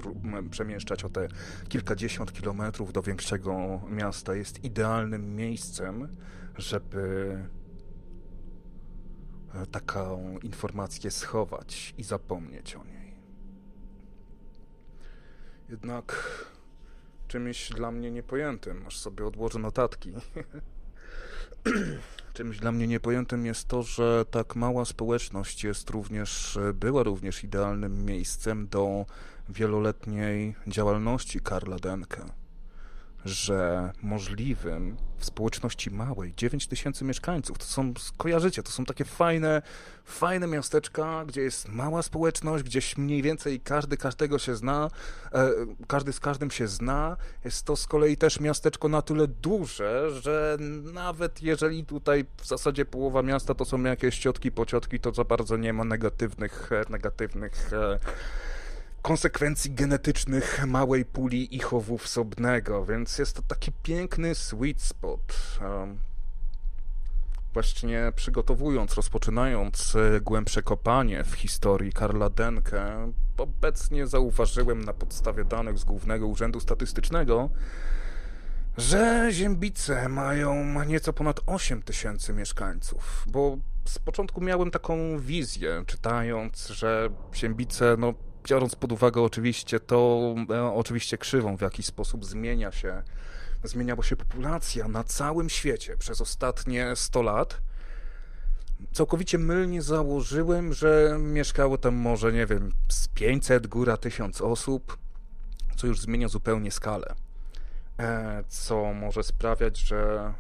[0.51, 1.29] przemieszczać o te
[1.69, 6.09] kilkadziesiąt kilometrów do większego miasta, jest idealnym miejscem,
[6.59, 7.37] żeby
[9.73, 13.15] taką informację schować i zapomnieć o niej.
[15.69, 16.15] Jednak
[17.29, 20.13] czymś dla mnie niepojętym, aż sobie odłożę notatki.
[22.35, 28.05] Czymś dla mnie niepojętym jest to, że tak mała społeczność jest również, była również idealnym
[28.05, 29.07] miejscem do
[29.49, 32.42] wieloletniej działalności Karla Denke
[33.25, 39.63] że możliwym w społeczności małej, 9 tysięcy mieszkańców, to są, kojarzycie, to są takie fajne,
[40.05, 44.91] fajne miasteczka, gdzie jest mała społeczność, gdzieś mniej więcej każdy każdego się zna,
[45.33, 45.51] e,
[45.87, 47.17] każdy z każdym się zna.
[47.45, 50.57] Jest to z kolei też miasteczko na tyle duże, że
[50.93, 55.57] nawet jeżeli tutaj w zasadzie połowa miasta to są jakieś ciotki, pociotki, to za bardzo
[55.57, 57.99] nie ma negatywnych, negatywnych e,
[59.03, 65.59] konsekwencji genetycznych małej puli ichowów sobnego, więc jest to taki piękny sweet spot.
[67.53, 75.79] Właśnie przygotowując, rozpoczynając e, głębsze kopanie w historii Karla Denke, obecnie zauważyłem na podstawie danych
[75.79, 77.51] z Głównego Urzędu Statystycznego,
[78.77, 86.69] że Ziębice mają nieco ponad 8 tysięcy mieszkańców, bo z początku miałem taką wizję, czytając,
[86.69, 88.15] że Ziębice no,
[88.49, 93.03] biorąc pod uwagę oczywiście to, e, oczywiście krzywą, w jaki sposób zmienia się,
[93.65, 97.61] zmieniała się populacja na całym świecie przez ostatnie 100 lat,
[98.93, 104.99] całkowicie mylnie założyłem, że mieszkało tam może, nie wiem, z 500, góra 1000 osób,
[105.77, 107.15] co już zmienia zupełnie skalę.
[107.99, 110.33] E, co może sprawiać, że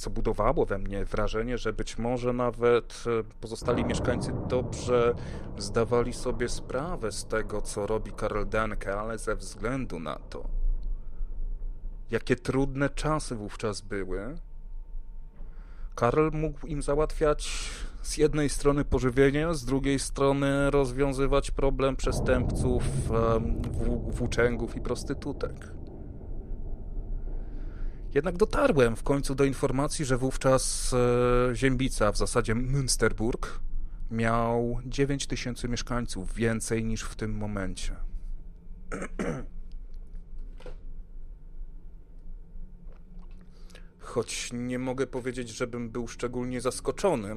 [0.00, 5.14] co budowało we mnie wrażenie, że być może nawet e, pozostali mieszkańcy dobrze
[5.58, 10.44] zdawali sobie sprawę z tego, co robi Karl Denke, ale ze względu na to,
[12.10, 14.36] jakie trudne czasy wówczas były,
[15.94, 17.70] Karl mógł im załatwiać
[18.02, 22.82] z jednej strony pożywienie, z drugiej strony rozwiązywać problem przestępców,
[24.10, 25.79] włóczęgów i prostytutek.
[28.14, 33.60] Jednak dotarłem w końcu do informacji, że wówczas e, Ziembica, w zasadzie Münsterburg,
[34.10, 37.96] miał 9 tysięcy mieszkańców, więcej niż w tym momencie.
[43.98, 47.36] Choć nie mogę powiedzieć, żebym był szczególnie zaskoczony,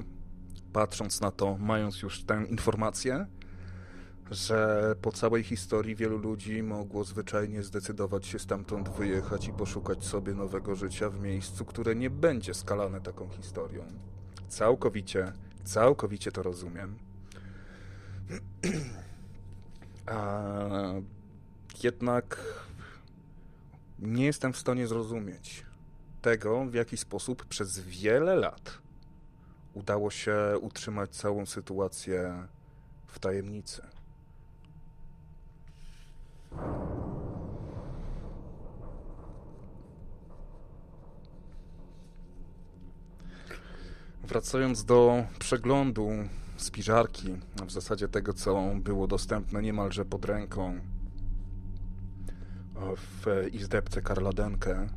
[0.74, 3.28] patrząc na to, mając już tę informację,
[4.34, 10.34] że po całej historii wielu ludzi mogło zwyczajnie zdecydować się stamtąd wyjechać i poszukać sobie
[10.34, 13.84] nowego życia w miejscu, które nie będzie skalane taką historią.
[14.48, 16.96] Całkowicie, całkowicie to rozumiem.
[20.06, 20.44] A
[21.84, 22.40] jednak
[24.00, 25.66] nie jestem w stanie zrozumieć
[26.22, 28.78] tego, w jaki sposób przez wiele lat
[29.74, 32.48] udało się utrzymać całą sytuację
[33.08, 33.93] w tajemnicy.
[44.24, 46.10] Wracając do przeglądu
[46.58, 47.36] spiżarki,
[47.68, 50.80] w zasadzie tego, co było dostępne niemalże pod ręką
[52.96, 54.88] w izdebce Karla Denke,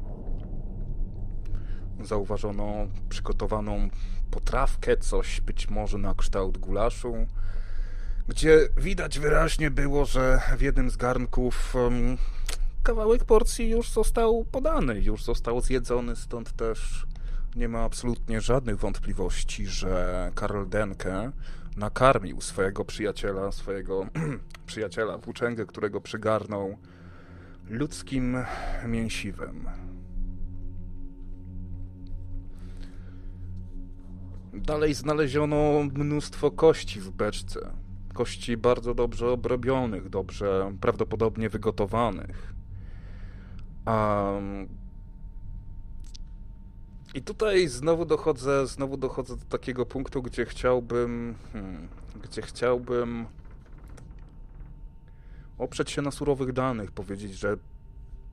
[2.02, 3.88] zauważono przygotowaną
[4.30, 7.14] potrawkę, coś być może na kształt gulaszu,
[8.28, 12.16] gdzie widać wyraźnie było, że w jednym z garnków um,
[12.82, 17.06] kawałek porcji już został podany, już został zjedzony, stąd też
[17.56, 21.32] nie ma absolutnie żadnych wątpliwości, że Karl Denke
[21.76, 24.06] nakarmił swojego przyjaciela, swojego
[24.66, 26.78] przyjaciela włóczęgę, którego przygarnął
[27.68, 28.36] ludzkim
[28.86, 29.66] mięsiwem.
[34.54, 37.86] Dalej znaleziono mnóstwo kości w beczce.
[38.16, 42.55] Kości bardzo dobrze obrobionych, dobrze prawdopodobnie wygotowanych.
[43.87, 44.68] Um,
[47.14, 51.88] I tutaj znowu dochodzę, znowu dochodzę do takiego punktu, gdzie chciałbym, hmm,
[52.22, 53.26] gdzie chciałbym
[55.59, 57.57] oprzeć się na surowych danych, powiedzieć, że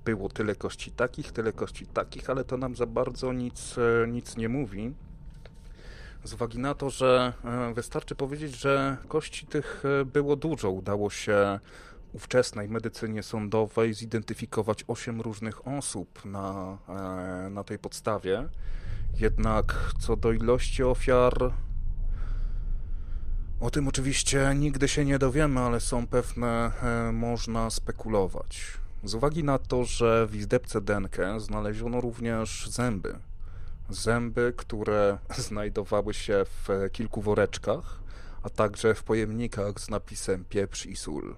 [0.06, 3.76] było tyle kości takich, tyle kości takich, ale to nam za bardzo nic,
[4.08, 4.94] nic nie mówi.
[6.24, 10.70] Z uwagi na to, że e, wystarczy powiedzieć, że kości tych e, było dużo.
[10.70, 11.60] Udało się
[12.14, 16.78] ówczesnej medycynie sądowej zidentyfikować osiem różnych osób na,
[17.50, 18.50] na tej podstawie.
[19.20, 21.34] Jednak co do ilości ofiar,
[23.60, 26.72] o tym oczywiście nigdy się nie dowiemy, ale są pewne,
[27.14, 28.64] można spekulować.
[29.04, 33.16] Z uwagi na to, że w izdebce Denke znaleziono również zęby.
[33.90, 35.18] Zęby, które
[35.48, 38.00] znajdowały się w kilku woreczkach,
[38.44, 41.36] a także w pojemnikach z napisem pieprz i sól.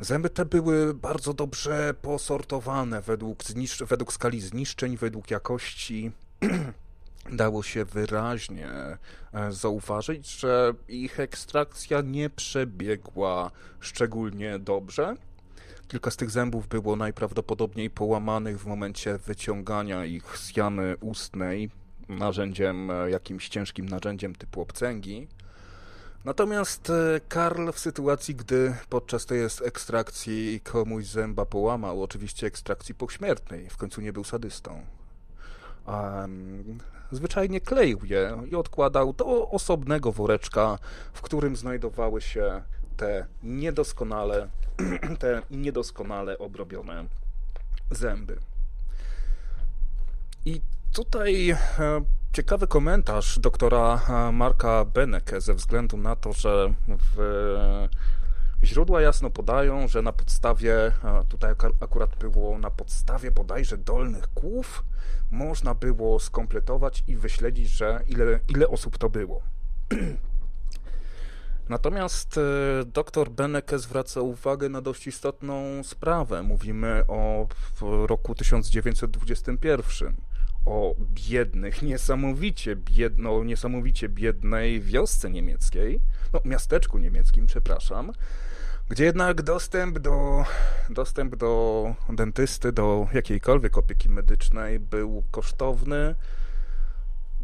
[0.00, 3.38] Zęby te były bardzo dobrze posortowane według,
[3.86, 6.12] według skali zniszczeń, według jakości.
[7.32, 8.98] Dało się wyraźnie e,
[9.52, 15.16] zauważyć, że ich ekstrakcja nie przebiegła szczególnie dobrze
[15.88, 21.70] Kilka z tych zębów było najprawdopodobniej połamanych w momencie wyciągania ich z jamy ustnej
[22.08, 25.28] narzędziem, e, jakimś ciężkim narzędziem typu obcęgi.
[26.24, 33.70] Natomiast e, Karl w sytuacji, gdy podczas tej ekstrakcji komuś zęba połamał, oczywiście ekstrakcji pośmiertnej,
[33.70, 34.82] w końcu nie był sadystą,
[35.86, 36.78] um,
[37.10, 40.78] zwyczajnie kleił je i odkładał do osobnego woreczka,
[41.12, 42.62] w którym znajdowały się
[42.96, 44.48] te niedoskonale,
[45.20, 47.04] te niedoskonale obrobione
[47.90, 48.38] zęby.
[50.44, 50.60] I
[50.92, 51.56] tutaj e,
[52.32, 57.88] ciekawy komentarz doktora e, Marka Beneke ze względu na to, że w
[58.64, 60.92] Źródła jasno podają, że na podstawie,
[61.28, 64.84] tutaj akurat było na podstawie bodajże dolnych kłów,
[65.30, 69.42] można było skompletować i wyśledzić, że ile, ile osób to było.
[71.68, 72.40] Natomiast e,
[72.84, 76.42] dr Beneke zwraca uwagę na dość istotną sprawę.
[76.42, 77.48] Mówimy o
[78.06, 80.14] roku 1921,
[80.66, 86.00] o biednych, niesamowicie, biedno, niesamowicie biednej wiosce niemieckiej,
[86.32, 88.12] no miasteczku niemieckim, przepraszam,
[88.88, 90.44] gdzie jednak dostęp do,
[90.90, 96.14] dostęp do dentysty, do jakiejkolwiek opieki medycznej był kosztowny,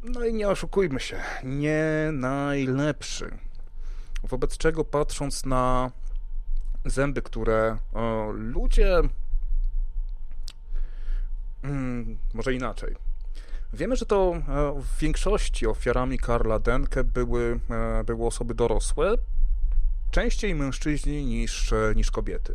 [0.03, 3.39] no i nie oszukujmy się, nie najlepszy.
[4.23, 5.91] Wobec czego patrząc na
[6.85, 9.01] zęby, które o, ludzie.
[11.63, 12.97] Hmm, może inaczej.
[13.73, 19.15] Wiemy, że to e, w większości ofiarami Karla Denke były, e, były osoby dorosłe,
[20.11, 22.55] częściej mężczyźni niż, e, niż kobiety.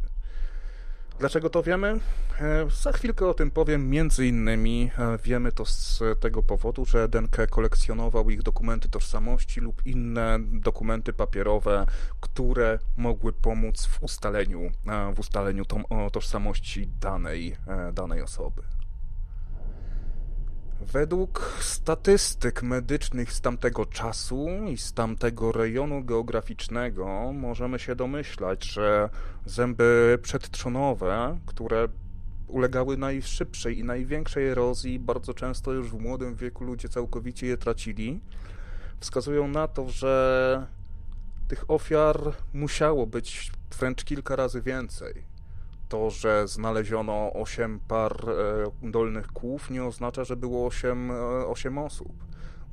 [1.20, 1.99] Dlaczego to wiemy?
[2.41, 3.89] E, za chwilkę o tym powiem.
[3.89, 9.86] Między innymi e, wiemy to z tego powodu, że Denke kolekcjonował ich dokumenty tożsamości lub
[9.86, 11.86] inne dokumenty papierowe,
[12.20, 15.63] które mogły pomóc w ustaleniu, e, w ustaleniu
[16.11, 17.55] tożsamości danej,
[17.93, 18.74] danej osoby.
[20.82, 29.09] Według statystyk medycznych z tamtego czasu i z tamtego rejonu geograficznego możemy się domyślać, że
[29.45, 31.88] zęby przedtrzonowe, które
[32.47, 38.19] ulegały najszybszej i największej erozji, bardzo często już w młodym wieku ludzie całkowicie je tracili,
[38.99, 40.67] wskazują na to, że
[41.47, 42.19] tych ofiar
[42.53, 45.34] musiało być wręcz kilka razy więcej
[45.89, 51.11] to, że znaleziono 8 par e, dolnych kłów, nie oznacza, że było 8,
[51.47, 52.13] 8 e, osób.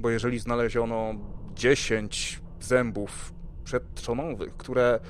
[0.01, 1.15] Bo jeżeli znaleziono
[1.55, 3.33] 10 zębów
[3.65, 5.01] przedtrzonowych, które,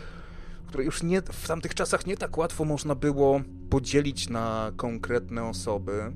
[0.66, 3.40] które już nie, w tamtych czasach nie tak łatwo można było
[3.70, 6.12] podzielić na konkretne osoby,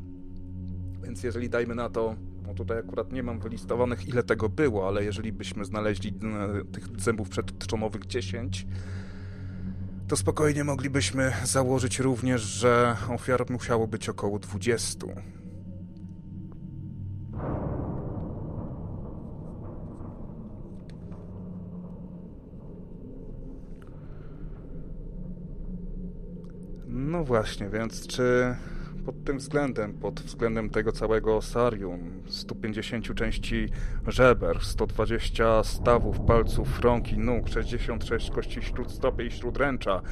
[1.03, 2.16] więc jeżeli dajmy na to,
[2.47, 6.14] no tutaj akurat nie mam wylistowanych ile tego było, ale jeżeli byśmy znaleźli
[6.62, 8.66] e, tych zębów przedtrzonowych 10,
[10.09, 15.07] to spokojnie moglibyśmy założyć również, że ofiar musiało być około 20.
[26.87, 28.57] No właśnie, więc czy
[29.07, 33.69] pod tym względem, pod względem tego całego sarium, 150 części
[34.07, 40.03] żeber, 120 stawów, palców, rąk i nóg, 66 kości śródstopy i śródręcza,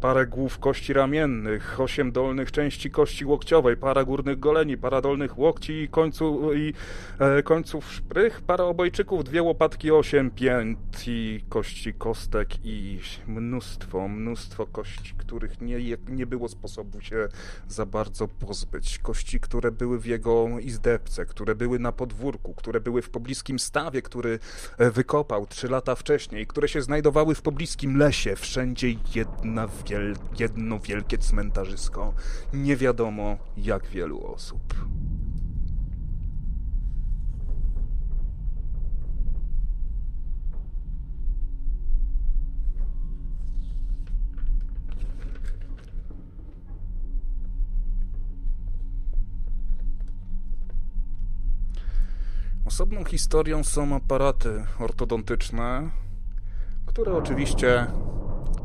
[0.00, 5.72] parę głów kości ramiennych, 8 dolnych części kości łokciowej, para górnych goleni, para dolnych łokci
[5.72, 6.74] i, końcu, i
[7.18, 14.66] e, końców szprych, para obojczyków, dwie łopatki, 8 pięt i kości kostek i mnóstwo, mnóstwo
[14.66, 15.78] kości, których nie,
[16.08, 17.28] nie było sposobu się
[17.68, 18.98] za bardzo pozbyć.
[18.98, 24.02] Kości, które były w jego izdebce, które były na podwórku, które były w pobliskim stawie,
[24.02, 24.38] który
[24.78, 28.36] e, wykopał trzy lata wcześniej, które się znajdowały w pobliskim lesie.
[28.36, 32.14] Wszędzie jedna wiel jedno wielkie cmentarzysko.
[32.52, 34.74] Nie wiadomo jak wielu osób.
[52.66, 55.90] Osobną historią są aparaty ortodontyczne,
[56.86, 57.86] które oczywiście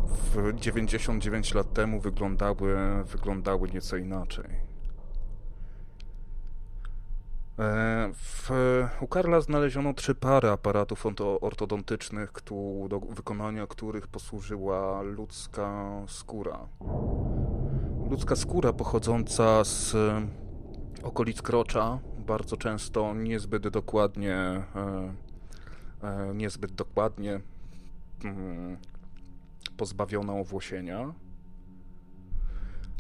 [0.08, 4.46] w 99 lat temu wyglądały, wyglądały nieco inaczej.
[7.60, 8.50] E, w,
[9.02, 11.06] u Karla znaleziono trzy pary aparatów
[11.42, 12.32] ortodontycznych,
[12.90, 16.60] do wykonania których posłużyła ludzka skóra.
[18.10, 19.96] Ludzka skóra pochodząca z
[21.04, 25.14] okolic krocza, bardzo często niezbyt dokładnie, e,
[26.04, 27.40] e, niezbyt dokładnie
[28.24, 28.78] mm,
[29.78, 31.14] pozbawiona owłosienia.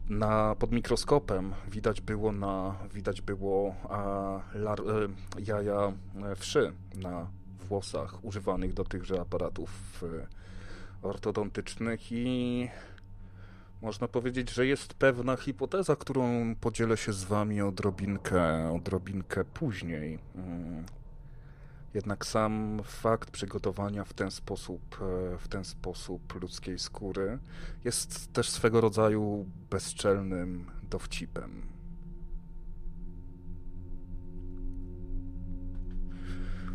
[0.09, 5.91] Na, pod mikroskopem widać było, na, widać było a, lar, e, jaja
[6.35, 7.27] wszy na
[7.67, 10.03] włosach używanych do tychże aparatów
[11.01, 12.67] ortodontycznych i
[13.81, 20.19] można powiedzieć, że jest pewna hipoteza, którą podzielę się z wami odrobinkę, odrobinkę później.
[21.95, 27.39] Jednak sam fakt przygotowania w ten sposób, e, w ten sposób ludzkiej skóry
[27.83, 31.61] jest też swego rodzaju bezczelnym dowcipem.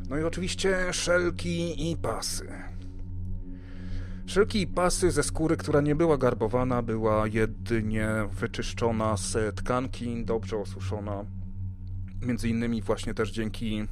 [0.08, 2.48] No i oczywiście szelki i pasy.
[4.26, 10.56] Szelki i pasy ze skóry, która nie była garbowana, była jedynie wyczyszczona z tkanki, dobrze
[10.56, 11.24] osuszona.
[12.22, 13.86] Między innymi właśnie też dzięki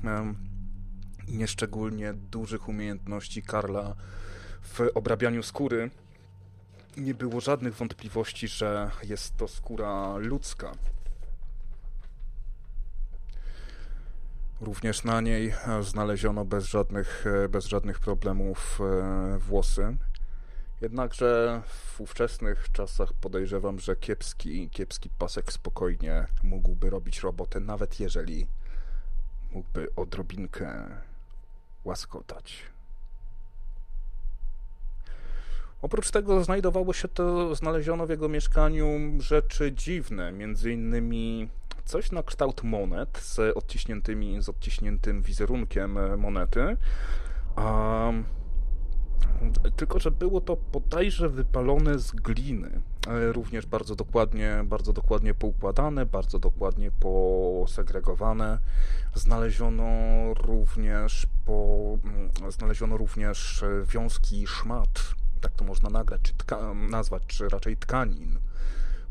[1.37, 3.95] nieszczególnie dużych umiejętności Karla
[4.62, 5.91] w obrabianiu skóry,
[6.97, 10.72] nie było żadnych wątpliwości, że jest to skóra ludzka.
[14.61, 19.97] Również na niej znaleziono bez żadnych, bez żadnych problemów e, włosy.
[20.81, 28.47] Jednakże w ówczesnych czasach podejrzewam, że kiepski, kiepski pasek spokojnie mógłby robić robotę, nawet jeżeli
[29.53, 30.89] mógłby odrobinkę
[31.85, 32.62] łaskotać.
[35.83, 38.87] Oprócz tego znajdowało się to, znaleziono w jego mieszkaniu
[39.18, 41.49] rzeczy dziwne, między innymi
[41.85, 46.76] coś na kształt monet z odciśniętymi, z odciśniętym wizerunkiem monety.
[47.57, 48.24] Um,
[49.76, 52.81] tylko, że było to bodajże wypalone z gliny.
[53.33, 58.59] Również bardzo dokładnie, bardzo dokładnie poukładane, bardzo dokładnie posegregowane.
[59.15, 59.85] Znaleziono
[60.35, 67.49] również, po, mm, znaleziono również wiązki szmat, tak to można nagrać, czy tka, nazwać, czy
[67.49, 68.39] raczej tkanin,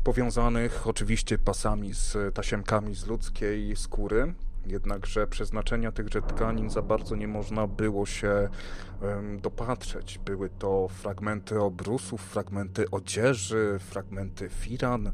[0.04, 4.34] powiązanych oczywiście pasami z tasiemkami z ludzkiej skóry
[4.68, 8.48] jednakże przeznaczenia tychże tkanin za bardzo nie można było się
[9.42, 10.18] dopatrzeć.
[10.18, 15.12] Były to fragmenty obrusów, fragmenty odzieży, fragmenty firan,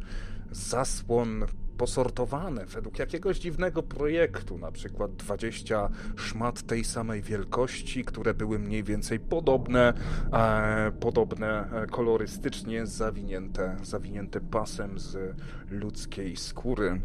[0.51, 1.47] zasłon
[1.77, 8.83] posortowane według jakiegoś dziwnego projektu, na przykład 20 szmat tej samej wielkości, które były mniej
[8.83, 9.93] więcej podobne,
[10.33, 15.37] e, podobne e, kolorystycznie, zawinięte, zawinięte pasem z
[15.71, 17.01] ludzkiej skóry.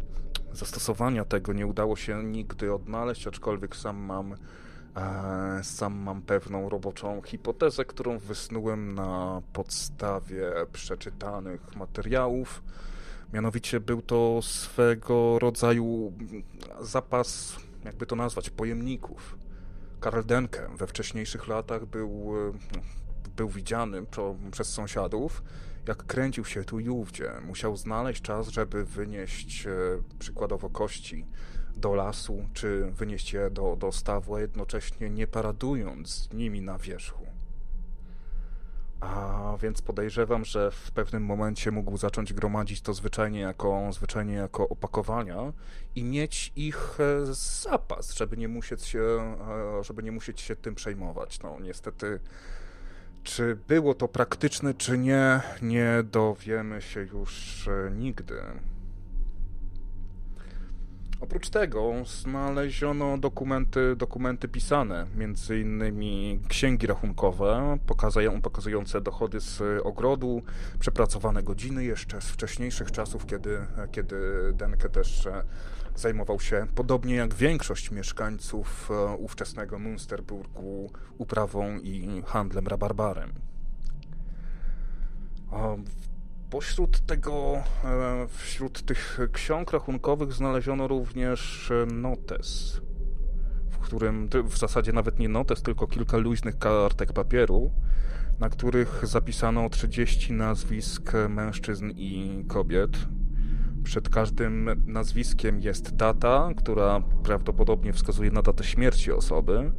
[0.52, 4.34] Zastosowania tego nie udało się nigdy odnaleźć, aczkolwiek sam mam
[4.96, 12.62] e, sam mam pewną roboczą hipotezę, którą wysnułem na podstawie przeczytanych materiałów
[13.32, 16.12] Mianowicie był to swego rodzaju
[16.80, 19.38] zapas, jakby to nazwać, pojemników.
[20.00, 22.32] Karl Denke we wcześniejszych latach był,
[23.36, 24.02] był widziany
[24.50, 25.42] przez sąsiadów,
[25.88, 27.32] jak kręcił się tu i ówdzie.
[27.46, 29.70] Musiał znaleźć czas, żeby wynieść e,
[30.18, 31.26] przykładowo kości
[31.76, 36.78] do lasu, czy wynieść je do, do stawu, a jednocześnie nie paradując z nimi na
[36.78, 37.26] wierzchu.
[39.00, 44.68] A więc podejrzewam, że w pewnym momencie mógł zacząć gromadzić to zwyczajnie jako, zwyczajnie jako
[44.68, 45.52] opakowania
[45.94, 50.74] i mieć ich e, zapas, żeby nie musieć się, e, żeby nie musieć się tym
[50.74, 51.40] przejmować.
[51.40, 52.20] No niestety,
[53.22, 58.34] czy było to praktyczne, czy nie, nie dowiemy się już e, nigdy.
[61.20, 67.78] Oprócz tego znaleziono dokumenty, dokumenty pisane, między innymi księgi rachunkowe
[68.42, 70.42] pokazujące dochody z ogrodu,
[70.78, 73.58] przepracowane godziny jeszcze z wcześniejszych czasów, kiedy,
[73.92, 74.16] kiedy
[74.52, 75.42] Denke też e,
[76.00, 83.32] zajmował się, podobnie jak większość mieszkańców e, ówczesnego Münsterburgu, uprawą i handlem rabarbarem.
[86.50, 92.80] Pośród tego, e, wśród tych ksiąg rachunkowych znaleziono również e, notes,
[93.70, 97.70] w którym w zasadzie nawet nie notes, tylko kilka luźnych kartek papieru,
[98.40, 102.90] na których zapisano 30 nazwisk mężczyzn i kobiet.
[103.84, 109.72] Przed każdym nazwiskiem jest data, która prawdopodobnie wskazuje na datę śmierci osoby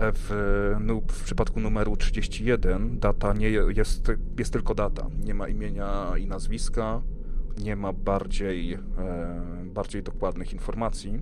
[0.00, 5.06] w, w przypadku numeru 31 data nie jest, jest tylko data.
[5.24, 7.02] Nie ma imienia i nazwiska,
[7.58, 8.78] nie ma bardziej, e,
[9.64, 11.20] bardziej dokładnych informacji.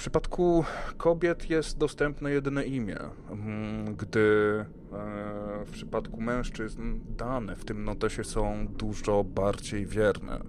[0.00, 0.64] Przypadku
[0.96, 2.98] kobiet jest dostępne jedyne imię,
[3.30, 4.20] mm, gdy
[4.92, 10.40] e, w przypadku mężczyzn dane w tym notesie są dużo bardziej wierne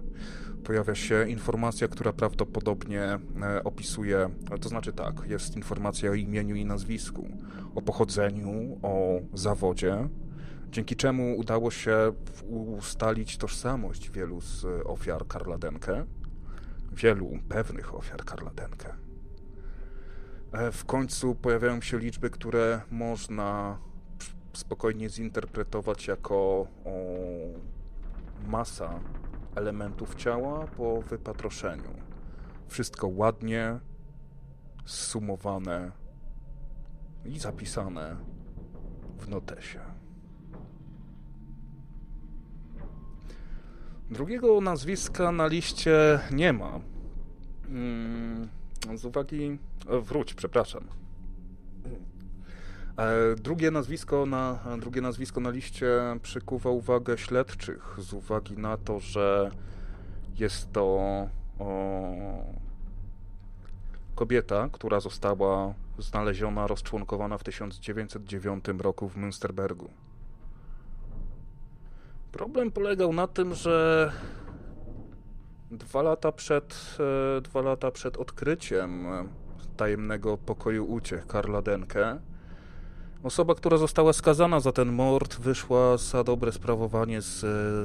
[0.64, 3.18] pojawia się informacja, która prawdopodobnie e,
[3.64, 4.30] opisuje,
[4.60, 7.28] to znaczy tak, jest informacja o imieniu i nazwisku,
[7.74, 10.08] o pochodzeniu, o zawodzie,
[10.70, 12.12] dzięki czemu udało się
[12.78, 16.04] ustalić tożsamość wielu z ofiar Karla Denke,
[16.92, 19.11] wielu pewnych ofiar Karla Denke.
[20.52, 23.78] E, w końcu pojawiają się liczby, które można
[24.52, 26.66] spokojnie zinterpretować jako o,
[28.46, 29.00] masa
[29.54, 31.94] elementów ciała po wypatroszeniu.
[32.68, 33.80] Wszystko ładnie
[34.84, 35.92] zsumowane
[37.24, 38.16] i zapisane
[39.18, 39.80] w notesie.
[44.10, 46.80] Drugiego nazwiska na liście nie ma.
[47.68, 48.48] Mm,
[48.94, 49.58] z uwagi.
[49.86, 50.84] Wróć, przepraszam.
[52.96, 55.86] E, drugie nazwisko, na, drugie nazwisko na liście
[56.22, 59.50] przykuwa uwagę śledczych z uwagi na to, że
[60.38, 60.82] jest to
[61.58, 62.12] o,
[64.14, 69.88] kobieta, która została znaleziona, rozczłonkowana w 1909 roku w Münsterbergu.
[72.32, 74.12] Problem polegał na tym, że
[75.70, 76.98] dwa lata przed,
[77.36, 79.06] e, dwa lata przed odkryciem
[79.82, 82.18] tajemnego pokoju uciech Karla Denke
[83.22, 87.40] Osoba, która została skazana za ten mord, wyszła za dobre sprawowanie z,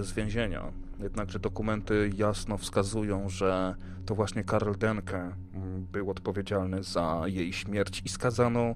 [0.07, 0.63] z więzienia.
[0.99, 3.75] Jednakże dokumenty jasno wskazują, że
[4.05, 5.31] to właśnie Karl Denke
[5.91, 8.75] był odpowiedzialny za jej śmierć i skazano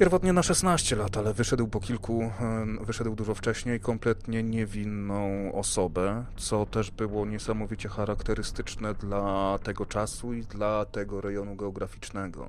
[0.00, 2.32] pierwotnie na 16 lat, ale wyszedł po kilku,
[2.80, 10.42] wyszedł dużo wcześniej, kompletnie niewinną osobę, co też było niesamowicie charakterystyczne dla tego czasu i
[10.42, 12.48] dla tego rejonu geograficznego.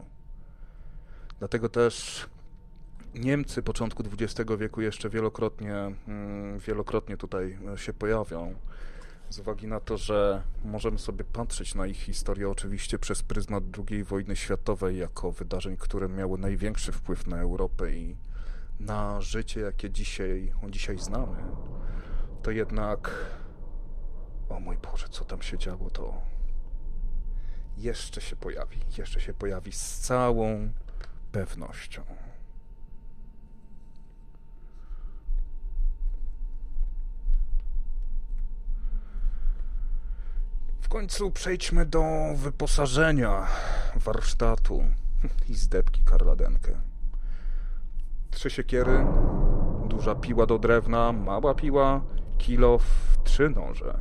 [1.39, 2.26] Dlatego też
[3.16, 5.76] Niemcy początku XX wieku jeszcze wielokrotnie,
[6.08, 8.56] mm, wielokrotnie tutaj się pojawią.
[9.32, 14.03] Z uwagi na to, że możemy sobie patrzeć na ich historię oczywiście przez pryzmat II
[14.03, 18.15] wojny światowej jako wydarzeń, które miały największy wpływ na Europę i
[18.79, 21.38] na życie, jakie dzisiaj, dzisiaj znamy,
[22.43, 23.11] to jednak
[24.51, 26.21] O mój Boże, co tam się działo, to
[27.77, 28.77] jeszcze się pojawi.
[28.97, 30.69] Jeszcze się pojawi z całą
[31.32, 32.03] pewnością.
[40.80, 42.03] W końcu przejdźmy do
[42.35, 43.47] wyposażenia
[43.95, 44.83] warsztatu
[45.49, 46.71] i zdebki karladenkę.
[48.31, 49.05] Trzy siekiery,
[49.87, 52.01] duża piła do drewna, mała piła,
[52.37, 53.99] kilo w trzy noże.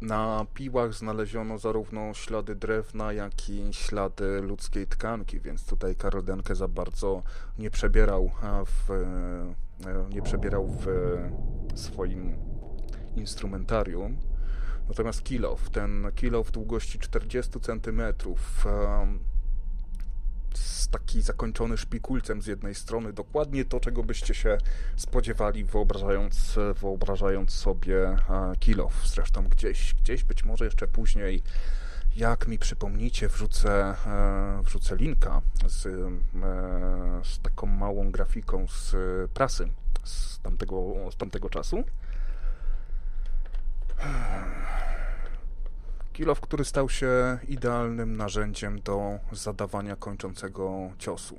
[0.00, 6.68] Na piłach znaleziono zarówno ślady drewna, jak i ślady ludzkiej tkanki, więc tutaj Karoldenkę za
[6.68, 7.22] bardzo
[7.58, 8.30] nie przebierał
[8.66, 10.86] w, e, nie przebierał w
[11.74, 12.53] swoim
[13.16, 14.16] instrumentarium.
[14.88, 18.02] Natomiast kilow, ten kilow długości 40 cm,
[20.90, 24.58] taki zakończony szpikulcem z jednej strony, dokładnie to, czego byście się
[24.96, 28.16] spodziewali, wyobrażając, wyobrażając sobie
[28.60, 29.02] kilow.
[29.06, 31.42] Zresztą gdzieś, gdzieś być może jeszcze później,
[32.16, 35.90] jak mi przypomnicie, wrzucę, e, wrzucę linka z, e,
[37.24, 38.96] z taką małą grafiką z
[39.30, 39.68] prasy
[40.04, 41.84] z tamtego, z tamtego czasu.
[46.12, 51.36] Kilow, który stał się idealnym narzędziem do zadawania kończącego ciosu.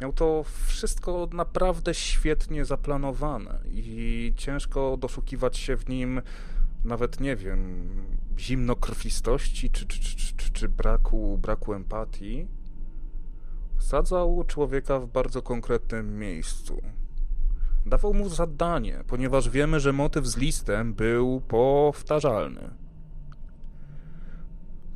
[0.00, 6.22] Miał to wszystko naprawdę świetnie zaplanowane i ciężko doszukiwać się w nim
[6.84, 7.88] nawet, nie wiem,
[8.38, 12.48] zimnokrwistości czy, czy, czy, czy, czy braku, braku empatii.
[13.78, 16.82] Sadzał człowieka w bardzo konkretnym miejscu.
[17.86, 22.70] Dawał mu zadanie, ponieważ wiemy, że motyw z listem był powtarzalny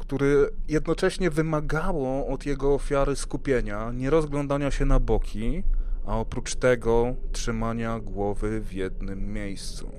[0.09, 5.63] który jednocześnie wymagało od jego ofiary skupienia, nie rozglądania się na boki,
[6.07, 9.91] a oprócz tego trzymania głowy w jednym miejscu.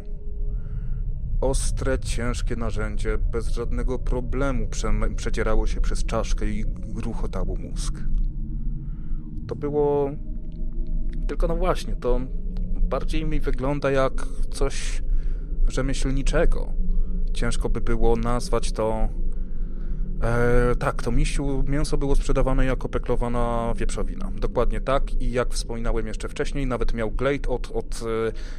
[1.41, 4.67] Ostre, ciężkie narzędzie bez żadnego problemu
[5.15, 7.93] przecierało się przez czaszkę i gruchotało mózg.
[9.47, 10.11] To było.
[11.27, 12.19] Tylko no właśnie, to
[12.89, 15.01] bardziej mi wygląda jak coś
[15.67, 16.73] rzemieślniczego.
[17.33, 19.09] Ciężko by było nazwać to
[20.23, 24.31] E, tak, to misiu mięso było sprzedawane jako peklowana wieprzowina.
[24.35, 28.01] Dokładnie tak i jak wspominałem jeszcze wcześniej, nawet miał glejt od, od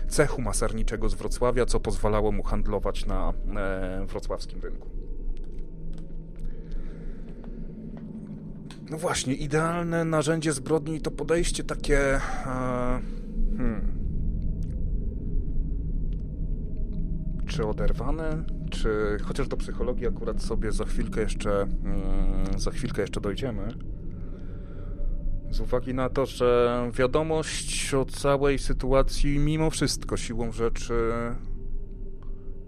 [0.07, 4.89] e, cechu masarniczego z Wrocławia, co pozwalało mu handlować na e, wrocławskim rynku.
[8.91, 11.99] No właśnie, idealne narzędzie zbrodni to podejście takie...
[12.15, 12.21] E,
[13.57, 14.00] hmm,
[17.51, 23.21] czy oderwane, czy chociaż do psychologii akurat sobie za chwilkę jeszcze mm, za chwilkę jeszcze
[23.21, 23.69] dojdziemy.
[25.51, 31.13] Z uwagi na to, że wiadomość o całej sytuacji mimo wszystko siłą rzeczy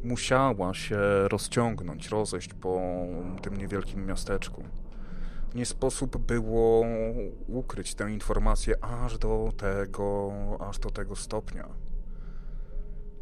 [0.04, 2.80] musiała się rozciągnąć, rozejść po
[3.42, 4.64] tym niewielkim miasteczku.
[5.54, 6.86] Nie sposób było
[7.48, 10.32] ukryć tę informację aż do tego,
[10.68, 11.91] aż do tego stopnia.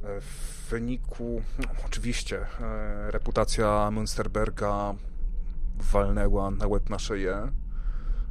[0.03, 4.95] W wyniku, no, oczywiście, e, reputacja Münsterberga
[5.93, 7.53] walnęła na łeb na szyję.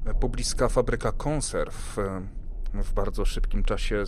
[0.05, 2.21] E, pobliska fabryka konserw e,
[2.83, 4.03] w bardzo szybkim czasie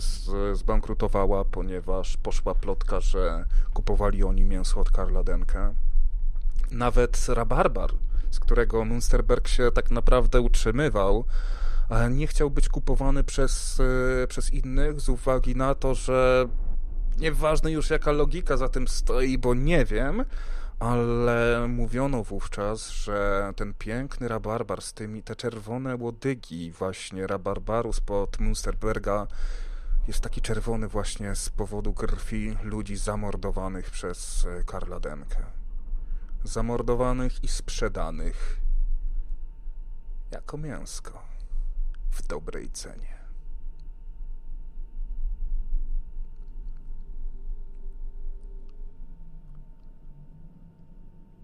[0.52, 3.44] zbankrutowała, ponieważ poszła plotka, że
[3.74, 5.74] kupowali oni mięso od Karla Denke.
[6.70, 7.90] Nawet rabarbar,
[8.30, 11.24] z którego Münsterberg się tak naprawdę utrzymywał,
[12.10, 13.82] nie chciał być kupowany przez,
[14.28, 16.48] przez innych z uwagi na to, że
[17.18, 20.24] Nieważne już jaka logika za tym stoi, bo nie wiem,
[20.78, 28.38] ale mówiono wówczas, że ten piękny rabarbar z tymi, te czerwone łodygi właśnie rabarbaru spod
[28.38, 29.26] Münsterberga
[30.08, 35.44] jest taki czerwony właśnie z powodu krwi ludzi zamordowanych przez e, Karla Denkę.
[36.44, 38.60] Zamordowanych i sprzedanych
[40.30, 41.22] jako mięsko
[42.10, 43.21] w dobrej cenie.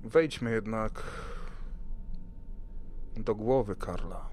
[0.09, 1.03] Wejdźmy jednak
[3.17, 4.29] do głowy Karla.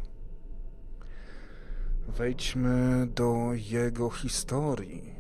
[2.08, 5.16] Wejdźmy do jego historii.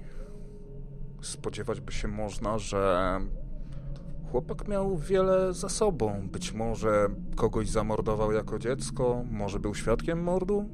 [1.21, 3.19] Spodziewać by się można, że
[4.31, 6.29] chłopak miał wiele za sobą.
[6.31, 10.69] Być może kogoś zamordował jako dziecko, może był świadkiem mordu.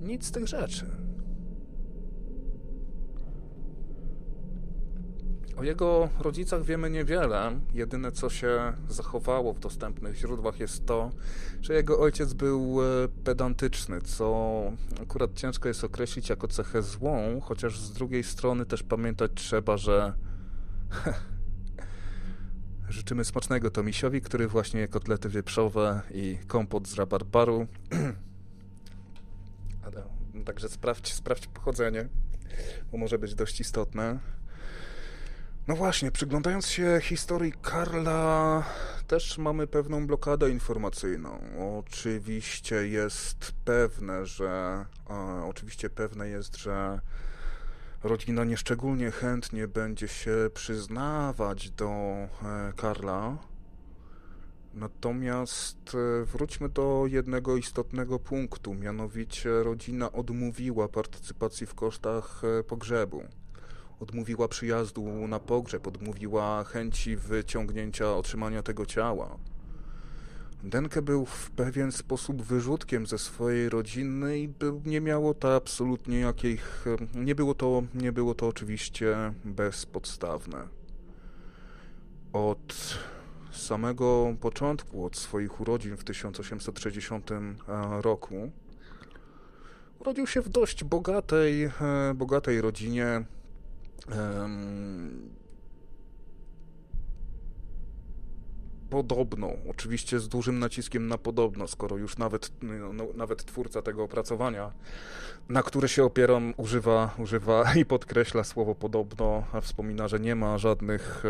[0.00, 1.03] Nic z tych rzeczy.
[5.56, 7.60] O jego rodzicach wiemy niewiele.
[7.74, 11.10] Jedyne, co się zachowało w dostępnych źródłach, jest to,
[11.60, 14.62] że jego ojciec był e, pedantyczny, co
[15.02, 20.12] akurat ciężko jest określić jako cechę złą, chociaż z drugiej strony też pamiętać trzeba, że.
[22.88, 27.66] Życzymy smacznego Tomisiowi, który właśnie je kotlety wieprzowe i kompot z rabarbaru.
[30.44, 32.08] Także sprawdź, sprawdź pochodzenie,
[32.92, 34.18] bo może być dość istotne.
[35.68, 38.64] No właśnie, przyglądając się historii Karla,
[39.06, 41.40] też mamy pewną blokadę informacyjną.
[41.78, 44.84] Oczywiście jest pewne, że
[45.44, 47.00] oczywiście pewne jest, że
[48.02, 52.28] rodzina nieszczególnie chętnie będzie się przyznawać do e,
[52.76, 53.36] Karla.
[54.74, 63.24] Natomiast e, wróćmy do jednego istotnego punktu, mianowicie rodzina odmówiła partycypacji w kosztach e, pogrzebu
[64.04, 69.38] odmówiła przyjazdu na pogrzeb, odmówiła chęci wyciągnięcia, otrzymania tego ciała.
[70.62, 76.20] Denke był w pewien sposób wyrzutkiem ze swojej rodziny i był, nie miało to absolutnie
[76.20, 76.84] jakich...
[77.14, 80.68] Nie było to, nie było to oczywiście bezpodstawne.
[82.32, 82.98] Od
[83.52, 87.54] samego początku, od swoich urodzin w 1860 e,
[88.00, 88.50] roku,
[89.98, 91.70] urodził się w dość bogatej, e,
[92.14, 93.24] bogatej rodzinie,
[94.08, 95.30] Um,
[98.94, 104.02] podobną, oczywiście z dużym naciskiem na podobno, skoro już nawet, no, no, nawet twórca tego
[104.02, 104.72] opracowania,
[105.48, 110.58] na które się opieram, używa, używa i podkreśla słowo podobno, a wspomina, że nie ma
[110.58, 111.22] żadnych,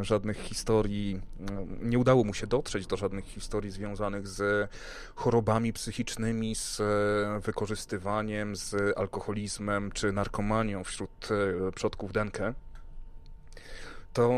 [0.00, 4.70] e, żadnych historii, e, nie udało mu się dotrzeć do żadnych historii związanych z
[5.14, 11.28] chorobami psychicznymi, z e, wykorzystywaniem, z alkoholizmem czy narkomanią wśród
[11.74, 12.54] przodków Denke
[14.12, 14.30] to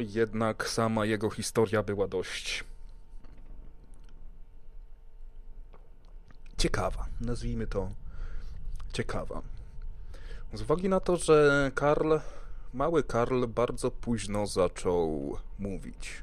[0.00, 2.64] jednak sama jego historia była dość
[6.58, 7.06] ciekawa.
[7.20, 7.88] Nazwijmy to
[8.92, 9.42] ciekawa.
[10.52, 12.12] Z uwagi na to, że Karl,
[12.74, 16.22] mały Karl bardzo późno zaczął mówić.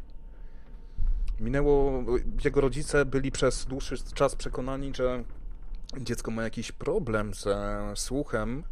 [1.39, 2.03] Minęło,
[2.45, 5.23] jego rodzice byli przez dłuższy czas przekonani, że
[5.97, 8.63] dziecko ma jakiś problem ze słuchem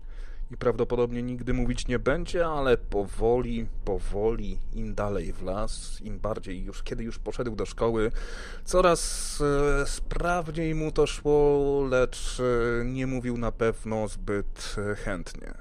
[0.51, 6.63] i prawdopodobnie nigdy mówić nie będzie, ale powoli, powoli, im dalej w las, im bardziej
[6.63, 8.11] już, kiedy już poszedł do szkoły,
[8.65, 15.53] coraz e, sprawniej mu to szło, lecz e, nie mówił na pewno zbyt e, chętnie.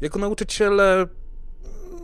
[0.00, 1.06] Jako nauczyciele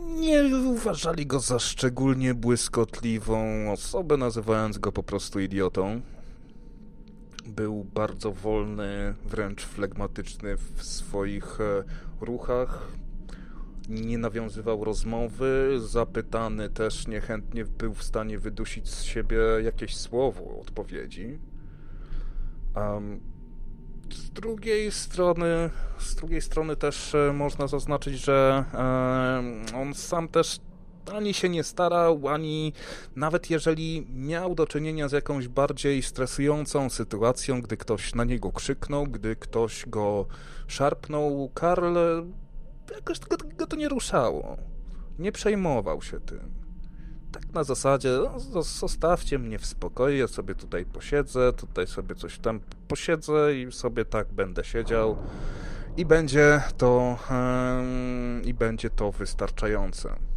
[0.07, 6.01] nie uważali go za szczególnie błyskotliwą osobę, nazywając go po prostu idiotą
[7.49, 11.83] był bardzo wolny, wręcz flegmatyczny w swoich e,
[12.21, 12.87] ruchach.
[13.89, 21.39] Nie nawiązywał rozmowy, zapytany też niechętnie był w stanie wydusić z siebie jakieś słowo odpowiedzi.
[22.75, 23.19] Um,
[24.13, 25.69] z drugiej strony,
[25.99, 28.65] z drugiej strony też e, można zaznaczyć, że
[29.75, 30.59] on sam też
[31.13, 32.73] ani się nie starał, ani
[33.15, 39.03] nawet jeżeli miał do czynienia z jakąś bardziej stresującą sytuacją, gdy ktoś na niego krzyknął,
[39.07, 40.25] gdy ktoś go
[40.67, 41.97] szarpnął, Karl
[42.95, 44.57] jakoś go, go to nie ruszało.
[45.19, 46.51] Nie przejmował się tym.
[47.31, 48.09] Tak na zasadzie,
[48.53, 53.71] no, zostawcie mnie w spokoju, ja sobie tutaj posiedzę, tutaj sobie coś tam posiedzę i
[53.71, 55.17] sobie tak będę siedział
[55.97, 57.17] i będzie to
[58.43, 60.28] i będzie to wystarczające.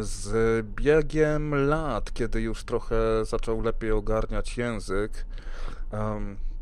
[0.00, 5.26] Z biegiem lat, kiedy już trochę zaczął lepiej ogarniać język,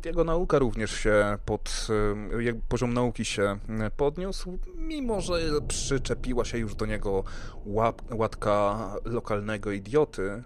[0.05, 1.87] jego nauka również się pod,
[2.39, 3.57] jego poziom nauki się
[3.97, 7.23] podniósł, mimo że przyczepiła się już do niego
[7.65, 10.43] łap, łatka lokalnego idioty,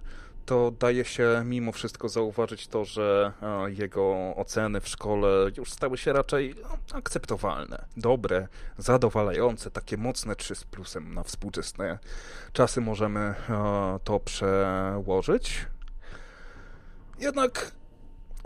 [0.47, 5.27] to daje się mimo wszystko zauważyć to, że e, jego oceny w szkole
[5.57, 11.99] już stały się raczej no, akceptowalne, dobre, zadowalające, takie mocne 3 z plusem na współczesne
[12.53, 13.35] czasy możemy e,
[14.03, 15.65] to przełożyć.
[17.19, 17.71] Jednak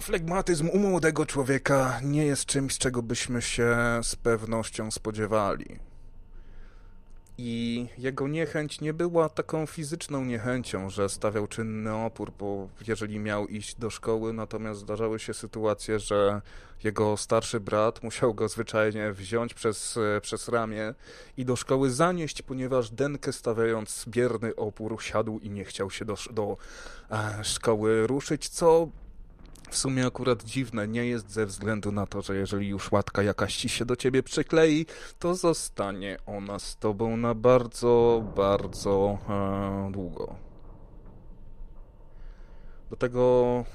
[0.02, 5.91] flegmatyzm u młodego człowieka nie jest czymś, czego byśmy się z pewnością spodziewali.
[7.44, 13.48] I jego niechęć nie była taką fizyczną niechęcią, że stawiał czynny opór, bo jeżeli miał
[13.48, 16.42] iść do szkoły, natomiast zdarzały się sytuacje, że
[16.84, 20.94] jego starszy brat musiał go zwyczajnie wziąć przez, przez ramię
[21.38, 26.16] i do szkoły zanieść, ponieważ Denkę stawiając bierny opór siadł i nie chciał się do,
[26.32, 26.58] do
[27.12, 28.88] e, szkoły ruszyć, co
[29.72, 33.56] w sumie akurat dziwne nie jest ze względu na to, że jeżeli już łatka jakaś
[33.56, 34.86] ci się do ciebie przyklei,
[35.20, 40.36] to zostanie ona z tobą na bardzo, bardzo e, długo.
[42.90, 43.66] Do tego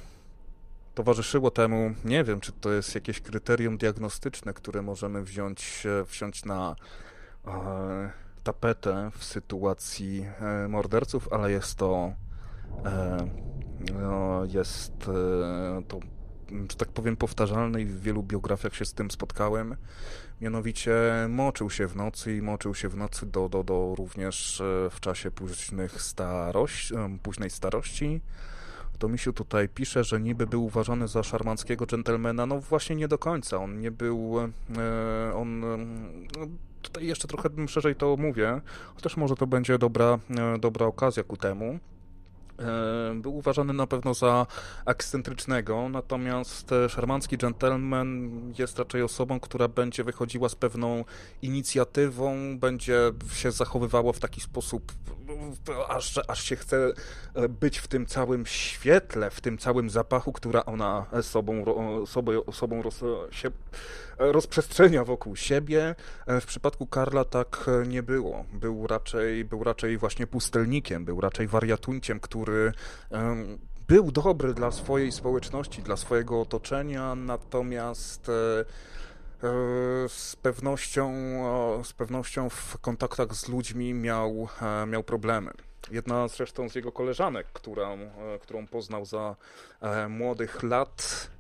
[0.95, 6.45] towarzyszyło temu, nie wiem, czy to jest jakieś kryterium diagnostyczne, które możemy wziąć, e, wziąć
[6.45, 6.77] na
[7.47, 8.11] e,
[8.45, 12.13] tapetę w sytuacji e, morderców, ale jest to
[14.55, 16.01] jest e, to,
[16.71, 19.77] że tak powiem, powtarzalne i w wielu biografiach się z tym spotkałem.
[20.41, 20.93] Mianowicie
[21.29, 25.01] moczył się w nocy i moczył się w nocy do, do, do również e, w
[25.01, 28.21] czasie późnych starości, późnej starości.
[28.99, 32.47] To Misiu tutaj pisze, że niby był uważany za szarmanckiego dżentelmena.
[32.47, 33.57] No właśnie nie do końca.
[33.57, 34.41] On nie był.
[34.41, 35.61] E, on.
[35.61, 36.47] No,
[36.83, 38.61] tutaj jeszcze trochę szerzej to mówię,
[38.95, 40.19] chociaż może to będzie dobra,
[40.61, 41.79] dobra okazja ku temu.
[42.59, 44.47] E, był uważany na pewno za
[44.87, 51.05] ekscentrycznego, natomiast e, szarmancki gentleman jest raczej osobą, która będzie wychodziła z pewną
[51.43, 54.93] inicjatywą, będzie się zachowywała w taki sposób,
[55.89, 56.93] aż, aż się chce
[57.35, 61.65] e, być w tym całym świetle, w tym całym zapachu, która ona sobą,
[62.07, 63.01] sobą, sobą roz,
[63.31, 63.51] się
[64.19, 65.95] rozprzestrzenia wokół siebie.
[66.27, 68.45] W przypadku Karla tak nie było.
[68.53, 72.73] Był raczej, był raczej właśnie pustelnikiem, był raczej wariatunciem, który
[73.89, 78.65] był dobry dla swojej społeczności, dla swojego otoczenia, natomiast e, e,
[80.09, 81.13] z pewnością,
[81.85, 85.51] z pewnością w kontaktach z ludźmi miał, e, miał problemy.
[85.91, 87.99] Jedna zresztą z jego koleżanek, którą,
[88.41, 89.37] którą poznał za
[90.09, 91.31] młodych lat,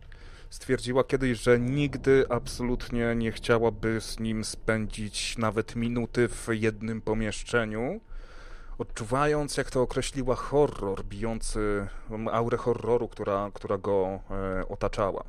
[0.51, 8.01] stwierdziła kiedyś, że nigdy absolutnie nie chciałaby z nim spędzić nawet minuty w jednym pomieszczeniu,
[8.79, 11.87] odczuwając, jak to określiła, horror bijący,
[12.33, 15.25] aurę horroru, która, która go e, otaczała.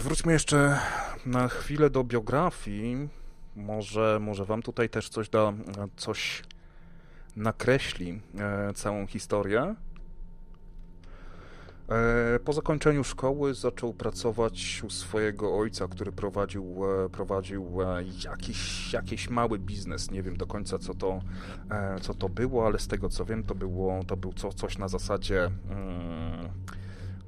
[0.00, 0.78] Wróćmy jeszcze
[1.26, 3.08] na chwilę do biografii.
[3.56, 5.52] Może, może wam tutaj też coś da,
[5.96, 6.42] coś
[7.36, 9.74] nakreśli e, całą historię.
[11.90, 18.92] E, po zakończeniu szkoły zaczął pracować u swojego ojca, który prowadził, e, prowadził e, jakiś,
[18.92, 20.10] jakiś mały biznes.
[20.10, 21.20] Nie wiem do końca, co to,
[22.00, 24.88] co to było, ale z tego co wiem, to było to był co, coś na
[24.88, 25.50] zasadzie.
[25.68, 26.48] Hmm,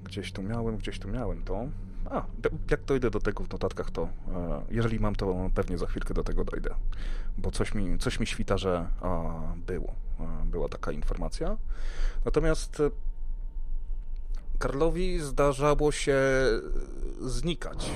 [0.04, 1.66] gdzieś tu miałem, gdzieś tu miałem to.
[2.10, 2.24] A,
[2.70, 4.08] jak dojdę do tego w notatkach, to
[4.70, 6.74] jeżeli mam, to pewnie za chwilkę do tego dojdę,
[7.38, 8.86] bo coś mi, coś mi świta, że
[9.66, 9.94] było,
[10.44, 11.56] była taka informacja.
[12.24, 12.82] Natomiast
[14.62, 16.20] Karlowi zdarzało się
[17.20, 17.90] znikać.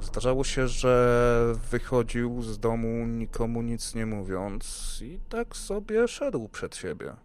[0.00, 6.76] Zdarzało się, że wychodził z domu nikomu nic nie mówiąc i tak sobie szedł przed
[6.76, 7.16] siebie.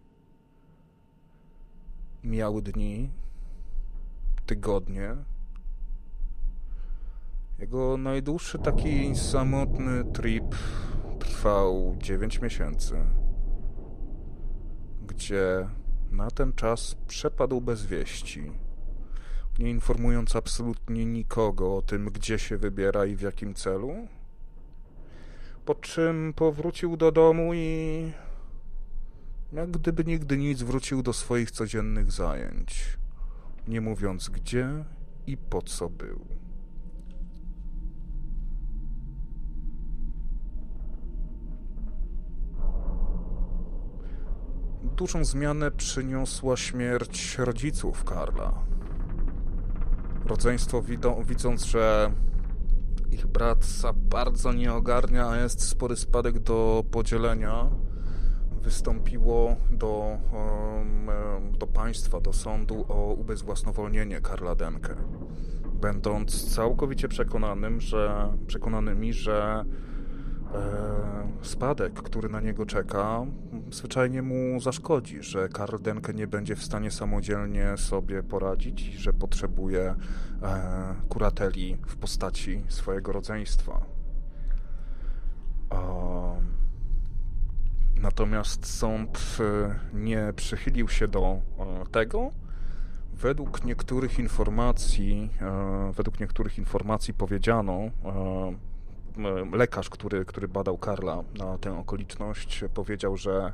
[2.24, 3.10] Miały dni,
[4.46, 5.16] tygodnie.
[7.58, 10.54] Jego najdłuższy taki samotny trip
[11.18, 12.94] trwał 9 miesięcy,
[15.06, 15.68] gdzie
[16.12, 18.52] na ten czas przepadł bez wieści,
[19.58, 24.08] nie informując absolutnie nikogo o tym, gdzie się wybiera i w jakim celu.
[25.64, 28.12] Po czym powrócił do domu i
[29.52, 32.98] jak gdyby nigdy nic wrócił do swoich codziennych zajęć,
[33.68, 34.84] nie mówiąc gdzie
[35.26, 36.41] i po co był.
[44.82, 48.54] Dużą zmianę przyniosła śmierć rodziców Karla.
[50.26, 50.82] Rodzeństwo
[51.24, 52.12] widząc, że
[53.10, 57.70] ich brat za bardzo nie ogarnia, a jest spory spadek do podzielenia,
[58.62, 60.18] wystąpiło do,
[61.58, 64.94] do państwa, do sądu o ubezwłasnowolnienie Karla Denkę,
[65.72, 69.64] będąc całkowicie przekonanym, że, przekonanymi, że
[71.42, 73.26] spadek, który na niego czeka,
[73.70, 79.12] zwyczajnie mu zaszkodzi, że Karl Denke nie będzie w stanie samodzielnie sobie poradzić i że
[79.12, 79.94] potrzebuje
[80.42, 83.80] e, kurateli w postaci swojego rodzeństwa.
[87.96, 91.40] Natomiast sąd e, nie przychylił się do
[91.92, 92.30] tego.
[93.12, 95.30] Według niektórych informacji,
[95.92, 98.71] według niektórych informacji powiedziano, E,
[99.52, 103.52] lekarz, który, który badał Karla na tę okoliczność, powiedział, że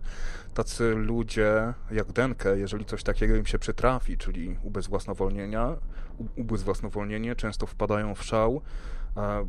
[0.54, 5.76] tacy ludzie jak Denke, jeżeli coś takiego im się przytrafi, czyli ubezwłasnowolnienia,
[6.36, 8.61] ubezwłasnowolnienie, często wpadają w szał,
[9.16, 9.46] e,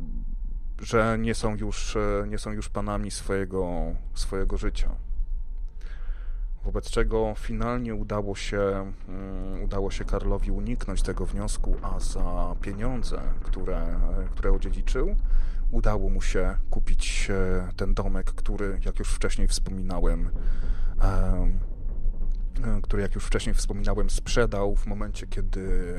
[0.82, 3.66] że nie są już, e, nie są już panami swojego,
[4.14, 4.90] swojego życia.
[6.64, 13.20] Wobec czego finalnie udało się, um, udało się Karlowi uniknąć tego wniosku, a za pieniądze,
[13.42, 14.00] które,
[14.30, 15.16] które odziedziczył,
[15.70, 20.30] udało mu się kupić e, ten domek, który, jak już wcześniej wspominałem,
[22.82, 25.94] który, jak już wcześniej wspominałem, sprzedał w momencie, kiedy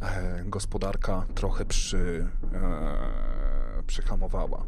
[0.00, 4.64] e, gospodarka trochę przy, e, przyhamowała.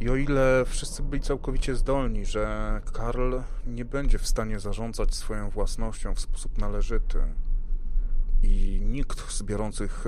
[0.00, 3.34] I o ile wszyscy byli całkowicie zdolni, że Karl
[3.66, 7.18] nie będzie w stanie zarządzać swoją własnością w sposób należyty,
[8.42, 10.04] i nikt z biorących,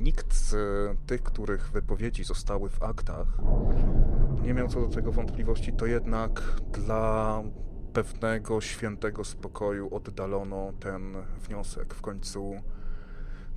[0.00, 0.54] nikt z
[1.06, 3.26] tych, których wypowiedzi zostały w aktach,
[4.42, 6.42] nie miał co do tego wątpliwości, to jednak
[6.72, 7.42] dla
[7.92, 11.94] pewnego świętego spokoju oddalono ten wniosek.
[11.94, 12.54] W końcu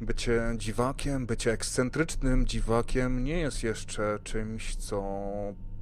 [0.02, 5.24] bycie dziwakiem, bycie ekscentrycznym dziwakiem nie jest jeszcze czymś, co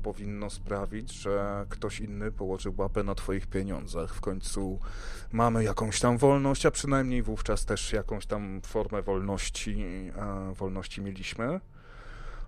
[0.03, 4.14] powinno sprawić, że ktoś inny położy łapę na Twoich pieniądzach.
[4.16, 4.80] W końcu
[5.32, 9.86] mamy jakąś tam wolność, a przynajmniej wówczas też jakąś tam formę wolności,
[10.16, 11.59] e, wolności mieliśmy.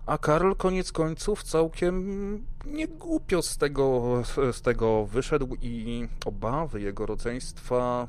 [0.06, 8.08] A Karl koniec końców całkiem niegłupio z tego, z tego wyszedł i obawy jego rodzeństwa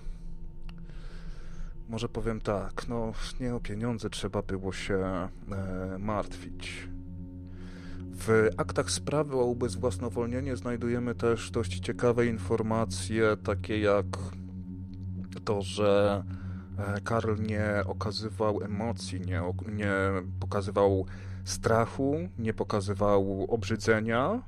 [1.89, 5.29] może powiem tak, no nie o pieniądze trzeba było się e,
[5.99, 6.89] martwić.
[8.19, 14.05] W aktach sprawy o ubezwłasnowolnienie znajdujemy też dość ciekawe informacje, takie jak
[15.45, 16.23] to, że
[16.77, 19.41] e, Karl nie okazywał emocji, nie,
[19.75, 19.91] nie
[20.39, 21.05] pokazywał
[21.45, 24.43] strachu, nie pokazywał obrzydzenia.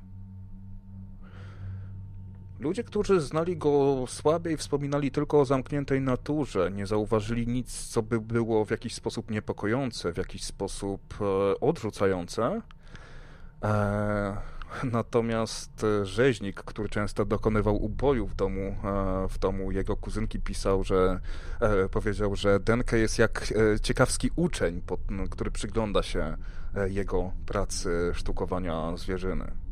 [2.60, 8.20] Ludzie, którzy znali go słabiej, wspominali tylko o zamkniętej naturze, nie zauważyli nic, co by
[8.20, 12.62] było w jakiś sposób niepokojące, w jakiś sposób e, odrzucające.
[13.64, 14.36] E,
[14.92, 21.20] natomiast rzeźnik, który często dokonywał uboju w domu, e, w domu jego kuzynki, pisał, że
[21.60, 23.52] e, powiedział, że Denke jest jak
[23.82, 24.82] ciekawski uczeń,
[25.30, 26.36] który przygląda się
[26.88, 29.69] jego pracy sztukowania zwierzyny.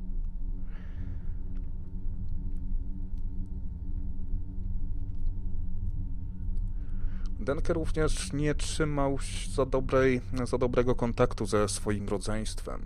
[7.48, 9.18] Denke również nie trzymał
[9.54, 12.82] za, dobrej, za dobrego kontaktu ze swoim rodzeństwem.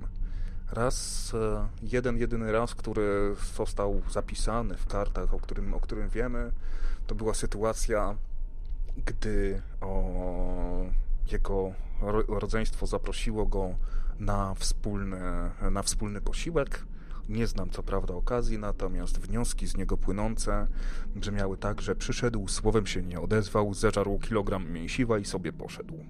[0.72, 6.52] Raz, e, jeden, jedyny raz, który został zapisany w kartach, o którym, o którym wiemy,
[7.06, 8.16] to była sytuacja,
[9.06, 10.84] gdy o,
[11.32, 11.72] jego
[12.28, 13.74] rodzeństwo zaprosiło go
[14.18, 15.20] na wspólny,
[15.70, 16.84] na wspólny posiłek.
[17.29, 20.66] Nie znam co prawda okazji, natomiast wnioski z niego płynące
[21.16, 26.05] brzmiały tak, że przyszedł, słowem się nie odezwał, zeżarł kilogram mięsiwa i sobie poszedł.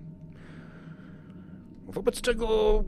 [1.86, 2.84] Wobec czego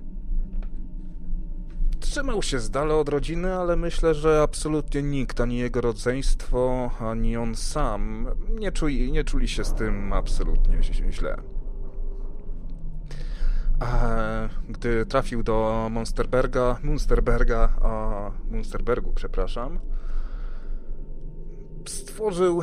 [2.01, 7.37] Trzymał się z dala od rodziny, ale myślę, że absolutnie nikt, ani jego rodzeństwo, ani
[7.37, 8.29] on sam
[8.61, 11.53] nie czuli, nie czuli się z tym absolutnie źle.
[13.81, 19.79] A gdy trafił do Monsterberga, Munsterberga, a Munsterbergu, przepraszam,
[21.87, 22.62] stworzył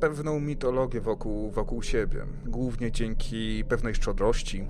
[0.00, 4.68] pewną mitologię wokół, wokół siebie, głównie dzięki pewnej szczodrości,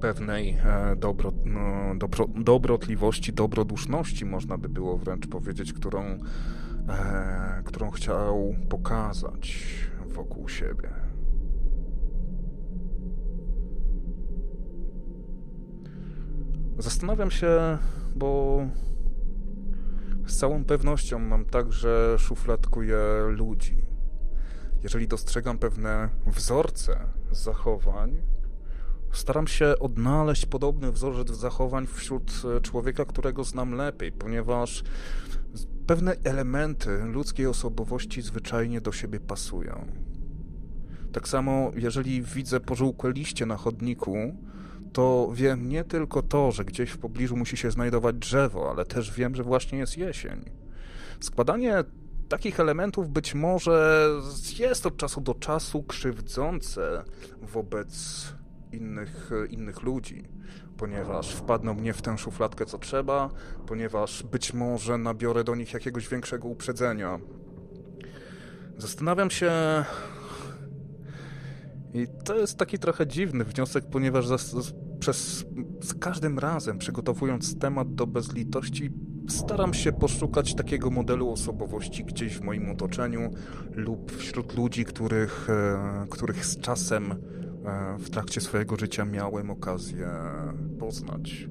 [0.00, 6.02] pewnej e, dobro, no, dobro, dobrotliwości, dobroduszności, można by było wręcz powiedzieć, którą,
[6.88, 9.64] e, którą chciał pokazać
[10.06, 11.01] wokół siebie.
[16.78, 17.78] Zastanawiam się,
[18.16, 18.60] bo
[20.26, 22.98] z całą pewnością mam tak, że szufladkuję
[23.28, 23.76] ludzi.
[24.82, 27.00] Jeżeli dostrzegam pewne wzorce
[27.30, 28.22] zachowań,
[29.12, 34.82] staram się odnaleźć podobny wzorzec zachowań wśród e, człowieka, którego znam lepiej, ponieważ
[35.86, 39.86] pewne elementy ludzkiej osobowości zwyczajnie do siebie pasują.
[41.12, 44.16] Tak samo, jeżeli widzę pożółkłe liście na chodniku,
[44.92, 49.12] to wiem nie tylko to, że gdzieś w pobliżu musi się znajdować drzewo, ale też
[49.12, 50.44] wiem, że właśnie jest jesień.
[51.20, 51.84] Składanie
[52.28, 54.08] takich elementów być może
[54.58, 57.04] jest od czasu do czasu krzywdzące
[57.42, 58.24] wobec
[58.72, 60.28] innych, innych ludzi,
[60.76, 63.30] ponieważ wpadną mnie w tę szufladkę co trzeba,
[63.66, 67.18] ponieważ być może nabiorę do nich jakiegoś większego uprzedzenia.
[68.76, 69.50] Zastanawiam się.
[71.94, 74.36] I to jest taki trochę dziwny wniosek, ponieważ za,
[74.98, 75.44] przez,
[75.82, 78.90] z każdym razem przygotowując temat do bezlitości,
[79.28, 83.30] staram się poszukać takiego modelu osobowości gdzieś w moim otoczeniu
[83.74, 87.14] lub wśród ludzi, których, e, których z czasem
[87.98, 90.10] w trakcie swojego życia miałem okazję
[90.78, 91.48] poznać.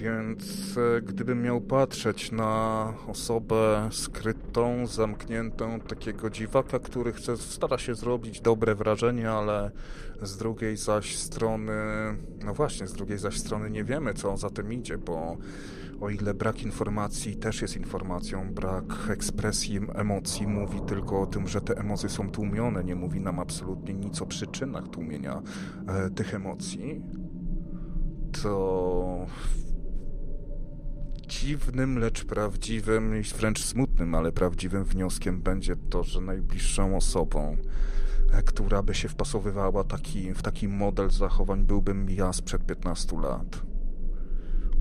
[0.00, 7.94] Więc e, gdybym miał patrzeć na osobę skrytą, zamkniętą, takiego dziwaka, który chce, stara się
[7.94, 9.70] zrobić dobre wrażenie, ale
[10.22, 11.72] z drugiej zaś strony,
[12.44, 15.36] no właśnie, z drugiej zaś strony nie wiemy, co za tym idzie, bo
[16.00, 21.60] o ile brak informacji też jest informacją, brak ekspresji emocji mówi tylko o tym, że
[21.60, 25.42] te emocje są tłumione, nie mówi nam absolutnie nic o przyczynach tłumienia
[25.88, 27.02] e, tych emocji,
[28.42, 29.26] to
[31.28, 37.56] dziwnym, lecz prawdziwym i wręcz smutnym, ale prawdziwym wnioskiem będzie to, że najbliższą osobą,
[38.32, 43.62] e, która by się wpasowywała taki, w taki model zachowań, byłbym ja sprzed 15 lat,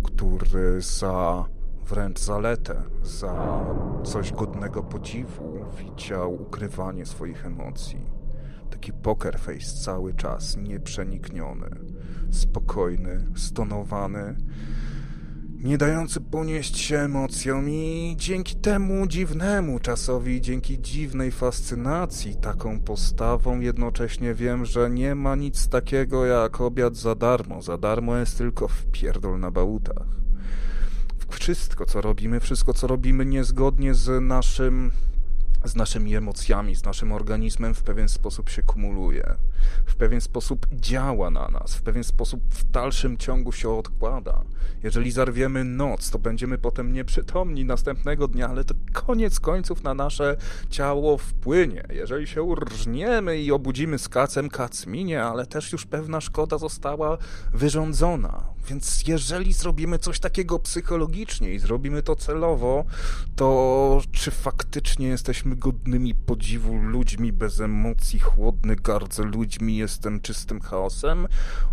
[0.04, 1.46] który za
[1.86, 3.66] wręcz zaletę, za
[4.04, 8.02] coś godnego podziwu widział ukrywanie swoich emocji.
[8.70, 11.70] Taki poker face cały czas, nieprzenikniony,
[12.32, 14.36] spokojny, stonowany,
[15.64, 23.60] nie dający ponieść się emocjom i dzięki temu dziwnemu czasowi, dzięki dziwnej fascynacji taką postawą
[23.60, 27.62] jednocześnie wiem, że nie ma nic takiego jak obiad za darmo.
[27.62, 30.08] Za darmo jest tylko wpierdol na bałutach.
[31.30, 34.92] Wszystko, co robimy, wszystko, co robimy niezgodnie z naszym
[35.64, 39.36] z naszymi emocjami, z naszym organizmem w pewien sposób się kumuluje,
[39.86, 44.44] w pewien sposób działa na nas, w pewien sposób w dalszym ciągu się odkłada.
[44.84, 50.38] Jeżeli zarwiemy noc, to będziemy potem nieprzytomni następnego dnia, ale to koniec końców na nasze
[50.70, 51.84] ciało wpłynie.
[51.90, 57.18] Jeżeli się urżniemy i obudzimy z kacem, kac minie, ale też już pewna szkoda została
[57.54, 58.57] wyrządzona.
[58.70, 62.86] Więc jeżeli zrobimy coś takiego psychologicznie i zrobimy to celowo,
[63.36, 71.28] to czy faktycznie jesteśmy godnymi podziwu ludźmi bez emocji, chłodny gardze ludźmi, jestem czystym chaosem?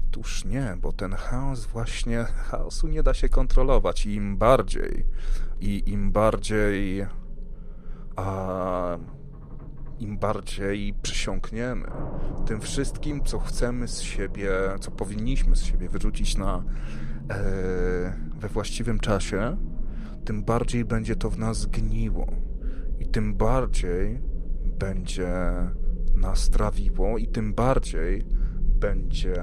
[0.08, 5.04] Otóż nie, bo ten chaos właśnie, chaosu nie da się kontrolować i im bardziej,
[5.60, 7.06] i im bardziej,
[8.16, 8.98] a
[10.04, 11.86] im bardziej przysiągniemy
[12.46, 14.50] tym wszystkim, co chcemy z siebie,
[14.80, 16.64] co powinniśmy z siebie wyrzucić na,
[17.30, 19.56] e, we właściwym czasie,
[20.24, 22.26] tym bardziej będzie to w nas gniło
[23.00, 24.20] i tym bardziej
[24.78, 25.30] będzie
[26.14, 28.26] nas trawiło i tym bardziej
[28.80, 29.42] będzie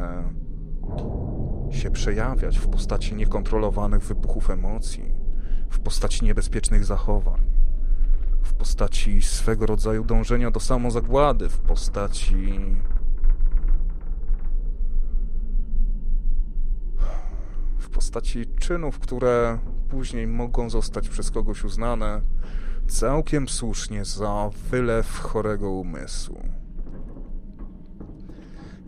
[1.71, 5.13] się przejawiać w postaci niekontrolowanych wybuchów emocji,
[5.69, 7.41] w postaci niebezpiecznych zachowań,
[8.41, 12.59] w postaci swego rodzaju dążenia do samozagłady, w postaci
[17.79, 22.21] w postaci czynów, które później mogą zostać przez kogoś uznane
[22.87, 26.43] całkiem słusznie za wylew chorego umysłu.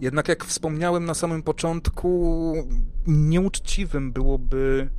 [0.02, 2.54] Jednak jak wspomniałem na samym początku,
[3.08, 4.90] nieuczciwym byłoby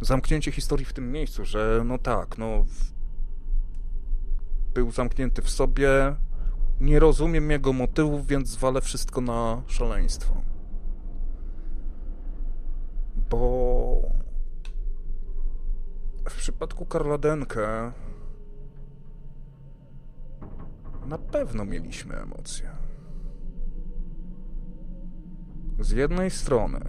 [0.00, 2.64] zamknięcie historii w tym miejscu, że no tak, no
[4.74, 6.16] był zamknięty w sobie,
[6.80, 10.42] nie rozumiem jego motywów, więc zwalę wszystko na szaleństwo.
[13.30, 14.02] Bo
[16.30, 17.92] w przypadku Karla Denke
[21.06, 22.70] na pewno mieliśmy emocje.
[25.80, 26.80] Z jednej strony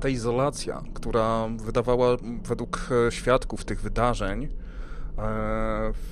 [0.00, 4.48] ta izolacja, która wydawała według świadków tych wydarzeń,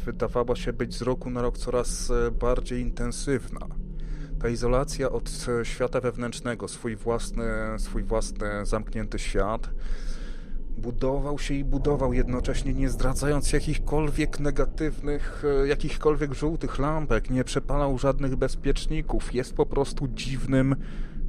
[0.04, 3.66] wydawała się być z roku na rok coraz bardziej intensywna.
[4.40, 7.44] Ta izolacja od świata wewnętrznego, swój własny,
[7.78, 9.70] swój własny zamknięty świat,
[10.78, 17.98] budował się i budował jednocześnie, nie zdradzając jakichkolwiek negatywnych, e, jakichkolwiek żółtych lampek, nie przepalał
[17.98, 19.34] żadnych bezpieczników.
[19.34, 20.76] Jest po prostu dziwnym,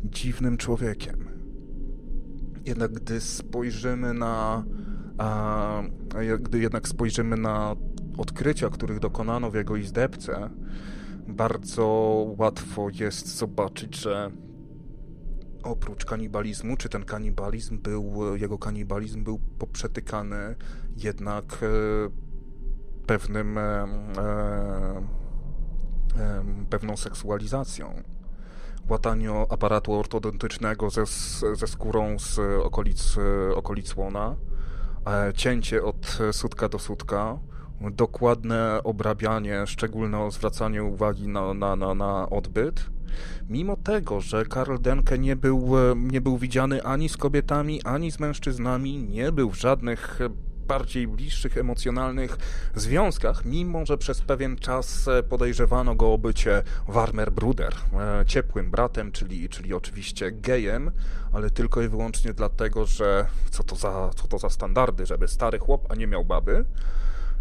[0.03, 1.29] dziwnym człowiekiem.
[2.65, 4.63] Jednak gdy spojrzymy na.
[5.17, 5.83] A,
[6.39, 7.75] gdy jednak spojrzymy na
[8.17, 10.49] odkrycia, których dokonano w jego izdebce,
[11.27, 11.85] bardzo
[12.37, 14.31] łatwo jest zobaczyć, że
[15.65, 20.55] oprócz kanibalizmu, czy ten kanibalizm był, jego kanibalizm był poprzetykany
[20.97, 21.67] jednak e,
[23.07, 23.61] pewnym, e,
[26.17, 28.03] e, pewną seksualizacją.
[28.89, 31.05] Łatanie aparatu ortodontycznego ze,
[31.55, 33.15] ze skórą z okolic,
[33.55, 34.35] okolic łona,
[35.35, 37.39] cięcie od sutka do sutka,
[37.91, 42.89] dokładne obrabianie, szczególne zwracanie uwagi na, na, na, na odbyt,
[43.49, 48.11] Mimo tego, że Karl Denke nie był, e, nie był widziany ani z kobietami, ani
[48.11, 50.19] z mężczyznami, nie był w żadnych
[50.67, 52.37] bardziej bliższych, emocjonalnych
[52.75, 58.71] związkach, mimo że przez pewien czas e, podejrzewano go o bycie Warmer Bruder, e, ciepłym
[58.71, 60.91] bratem, czyli, czyli oczywiście gejem,
[61.33, 65.59] ale tylko i wyłącznie dlatego, że co to za, co to za standardy, żeby stary
[65.59, 66.65] chłop, a nie miał baby.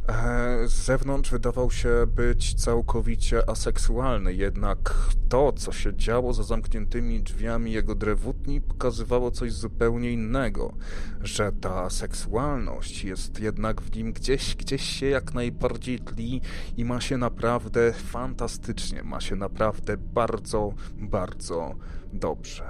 [0.09, 4.95] E, z zewnątrz wydawał się być całkowicie aseksualny, jednak
[5.29, 10.75] to, co się działo za zamkniętymi drzwiami jego drewutni, pokazywało coś zupełnie innego,
[11.21, 16.41] że ta seksualność jest jednak w nim gdzieś, gdzieś się jak najbardziej tli
[16.77, 21.75] i ma się naprawdę fantastycznie, ma się naprawdę bardzo, bardzo
[22.13, 22.65] dobrze.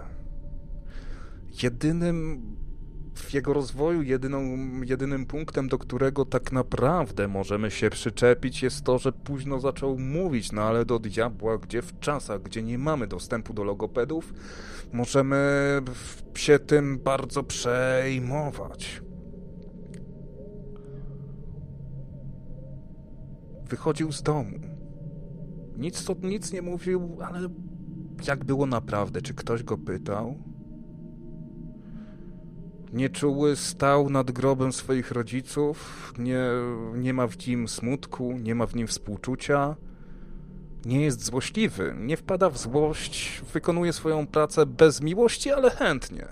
[1.63, 2.43] Jedynym
[3.15, 8.99] w jego rozwoju jedyną, jedynym punktem, do którego tak naprawdę możemy się przyczepić, jest to,
[8.99, 13.55] że późno zaczął mówić, no ale do diabła, gdzie w czasach, gdzie nie mamy dostępu
[13.55, 14.35] do logopedów,
[14.93, 15.81] możemy
[16.35, 19.03] się tym bardzo przejmować.
[23.69, 24.59] Wychodził z domu.
[25.77, 27.49] Nic, to, nic nie mówił, ale
[28.27, 29.23] jak było naprawdę?
[29.23, 30.54] Czy ktoś go pytał?
[32.95, 36.41] Nieczuły stał nad grobem swoich rodziców, nie,
[36.95, 39.77] nie ma w nim smutku, nie ma w nim współczucia,
[40.85, 46.27] nie jest złośliwy, nie wpada w złość, wykonuje swoją pracę bez miłości, ale chętnie.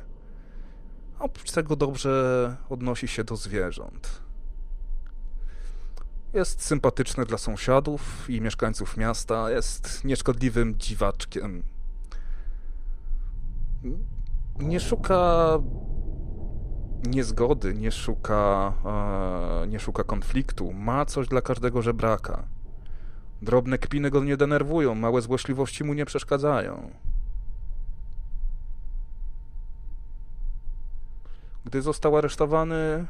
[1.18, 4.22] Oprócz tego dobrze odnosi się do zwierząt.
[6.32, 11.62] Jest sympatyczny dla sąsiadów i mieszkańców miasta, jest nieszkodliwym dziwaczkiem.
[14.59, 15.59] Nie szuka
[17.03, 18.73] niezgody, nie szuka,
[19.62, 20.73] e, nie szuka konfliktu.
[20.73, 22.45] Ma coś dla każdego żebraka.
[23.43, 26.91] Drobne kpiny go nie denerwują, małe złośliwości mu nie przeszkadzają.
[31.65, 33.07] Gdy został aresztowany,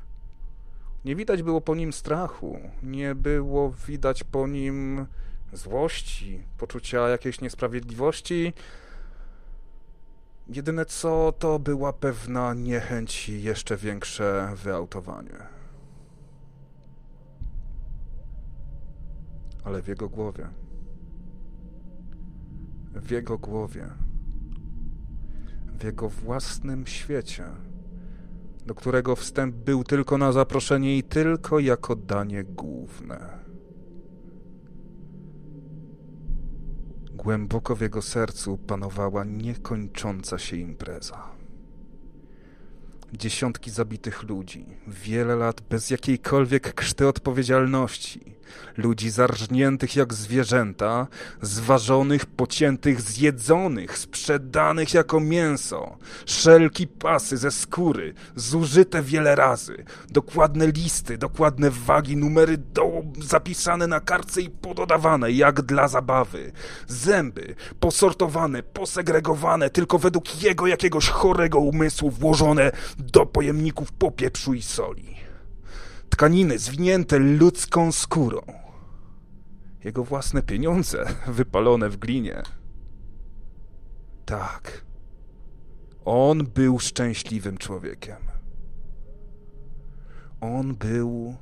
[1.04, 5.06] nie widać było po nim strachu, nie było widać po nim
[5.52, 8.52] złości, poczucia jakiejś niesprawiedliwości,
[10.48, 15.36] Jedyne co, to była pewna niechęć i jeszcze większe wyautowanie.
[19.64, 20.48] Ale w jego głowie,
[22.94, 23.88] w jego głowie,
[25.78, 27.44] w jego własnym świecie,
[28.66, 33.41] do którego wstęp był tylko na zaproszenie i tylko jako danie główne.
[37.22, 41.30] Głęboko w jego sercu panowała niekończąca się impreza.
[43.12, 48.34] Dziesiątki zabitych ludzi, wiele lat bez jakiejkolwiek krzty odpowiedzialności,
[48.76, 51.06] ludzi zarżniętych jak zwierzęta,
[51.42, 55.96] zważonych, pociętych, zjedzonych, sprzedanych jako mięso,
[56.26, 64.00] szelki pasy ze skóry, zużyte wiele razy, dokładne listy, dokładne wagi, numery do, zapisane na
[64.00, 66.52] kartce i pododawane jak dla zabawy,
[66.88, 75.12] zęby posortowane, posegregowane tylko według jego jakiegoś chorego umysłu włożone do pojemników popieprzu i soli
[76.12, 78.40] tkaniny zwinięte ludzką skórą.
[79.84, 82.42] Jego własne pieniądze wypalone w glinie.
[84.24, 84.84] Tak.
[86.04, 88.16] On był szczęśliwym człowiekiem.
[90.40, 91.36] On był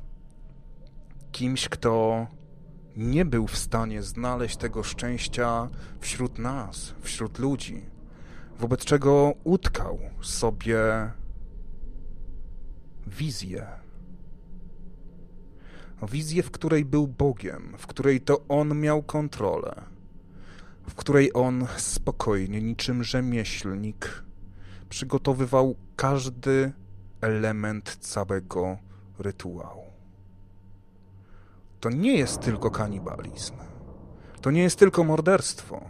[1.33, 2.27] kimś, kto
[2.97, 5.69] nie był w stanie znaleźć tego szczęścia
[6.01, 7.85] wśród nas, wśród ludzi,
[8.59, 11.11] wobec czego utkał sobie
[13.07, 13.80] wizję
[16.07, 19.83] wizję, w której był Bogiem, w której to On miał kontrolę,
[20.89, 24.23] w której On spokojnie, niczym rzemieślnik,
[24.89, 26.73] przygotowywał każdy
[27.21, 28.79] element całego
[29.19, 29.85] rytuału.
[31.81, 33.55] To nie jest tylko kanibalizm.
[34.41, 35.85] To nie jest tylko morderstwo.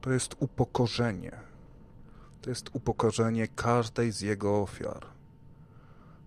[0.00, 1.32] To jest upokorzenie.
[2.40, 5.06] To jest upokorzenie każdej z jego ofiar.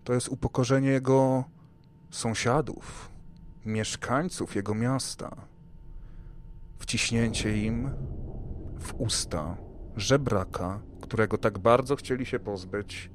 [0.03, 1.43] To jest upokorzenie jego
[2.11, 3.11] sąsiadów,
[3.65, 5.35] mieszkańców jego miasta,
[6.79, 7.91] wciśnięcie im
[8.79, 9.57] w usta
[9.95, 13.09] żebraka, którego tak bardzo chcieli się pozbyć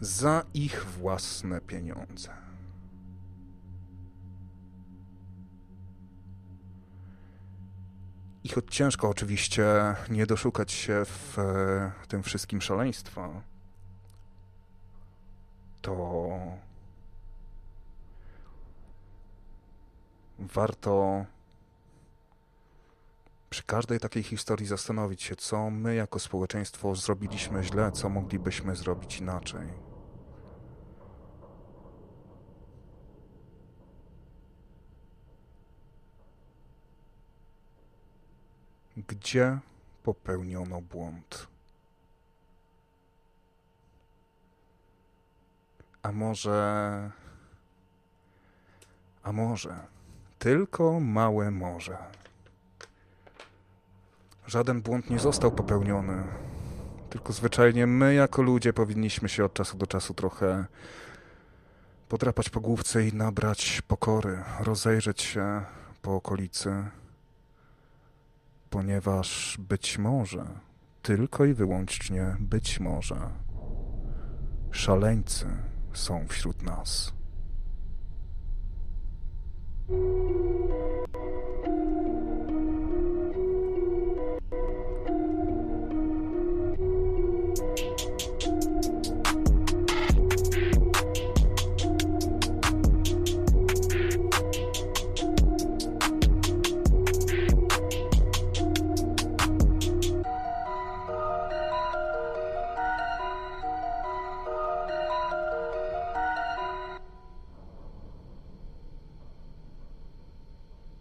[0.00, 2.30] za ich własne pieniądze.
[8.44, 9.64] I choć ciężko oczywiście
[10.10, 13.42] nie doszukać się w e, tym wszystkim szaleństwa,
[15.82, 16.30] to
[20.52, 21.24] warto
[23.50, 29.18] przy każdej takiej historii zastanowić się, co my jako społeczeństwo zrobiliśmy źle, co moglibyśmy zrobić
[29.18, 29.68] inaczej.
[38.96, 39.58] Gdzie
[40.02, 41.48] popełniono błąd?
[46.02, 47.10] A może.
[49.22, 49.93] A może.
[50.44, 51.96] Tylko małe może.
[54.46, 56.22] Żaden błąd nie został popełniony.
[57.10, 60.64] Tylko zwyczajnie my, jako ludzie, powinniśmy się od czasu do czasu trochę
[62.08, 65.62] podrapać po główce i nabrać pokory, rozejrzeć się
[66.02, 66.84] po okolicy,
[68.70, 70.46] ponieważ być może,
[71.02, 73.30] tylko i wyłącznie być może,
[74.70, 75.46] szaleńcy
[75.92, 77.13] są wśród nas.
[79.88, 80.43] thank you.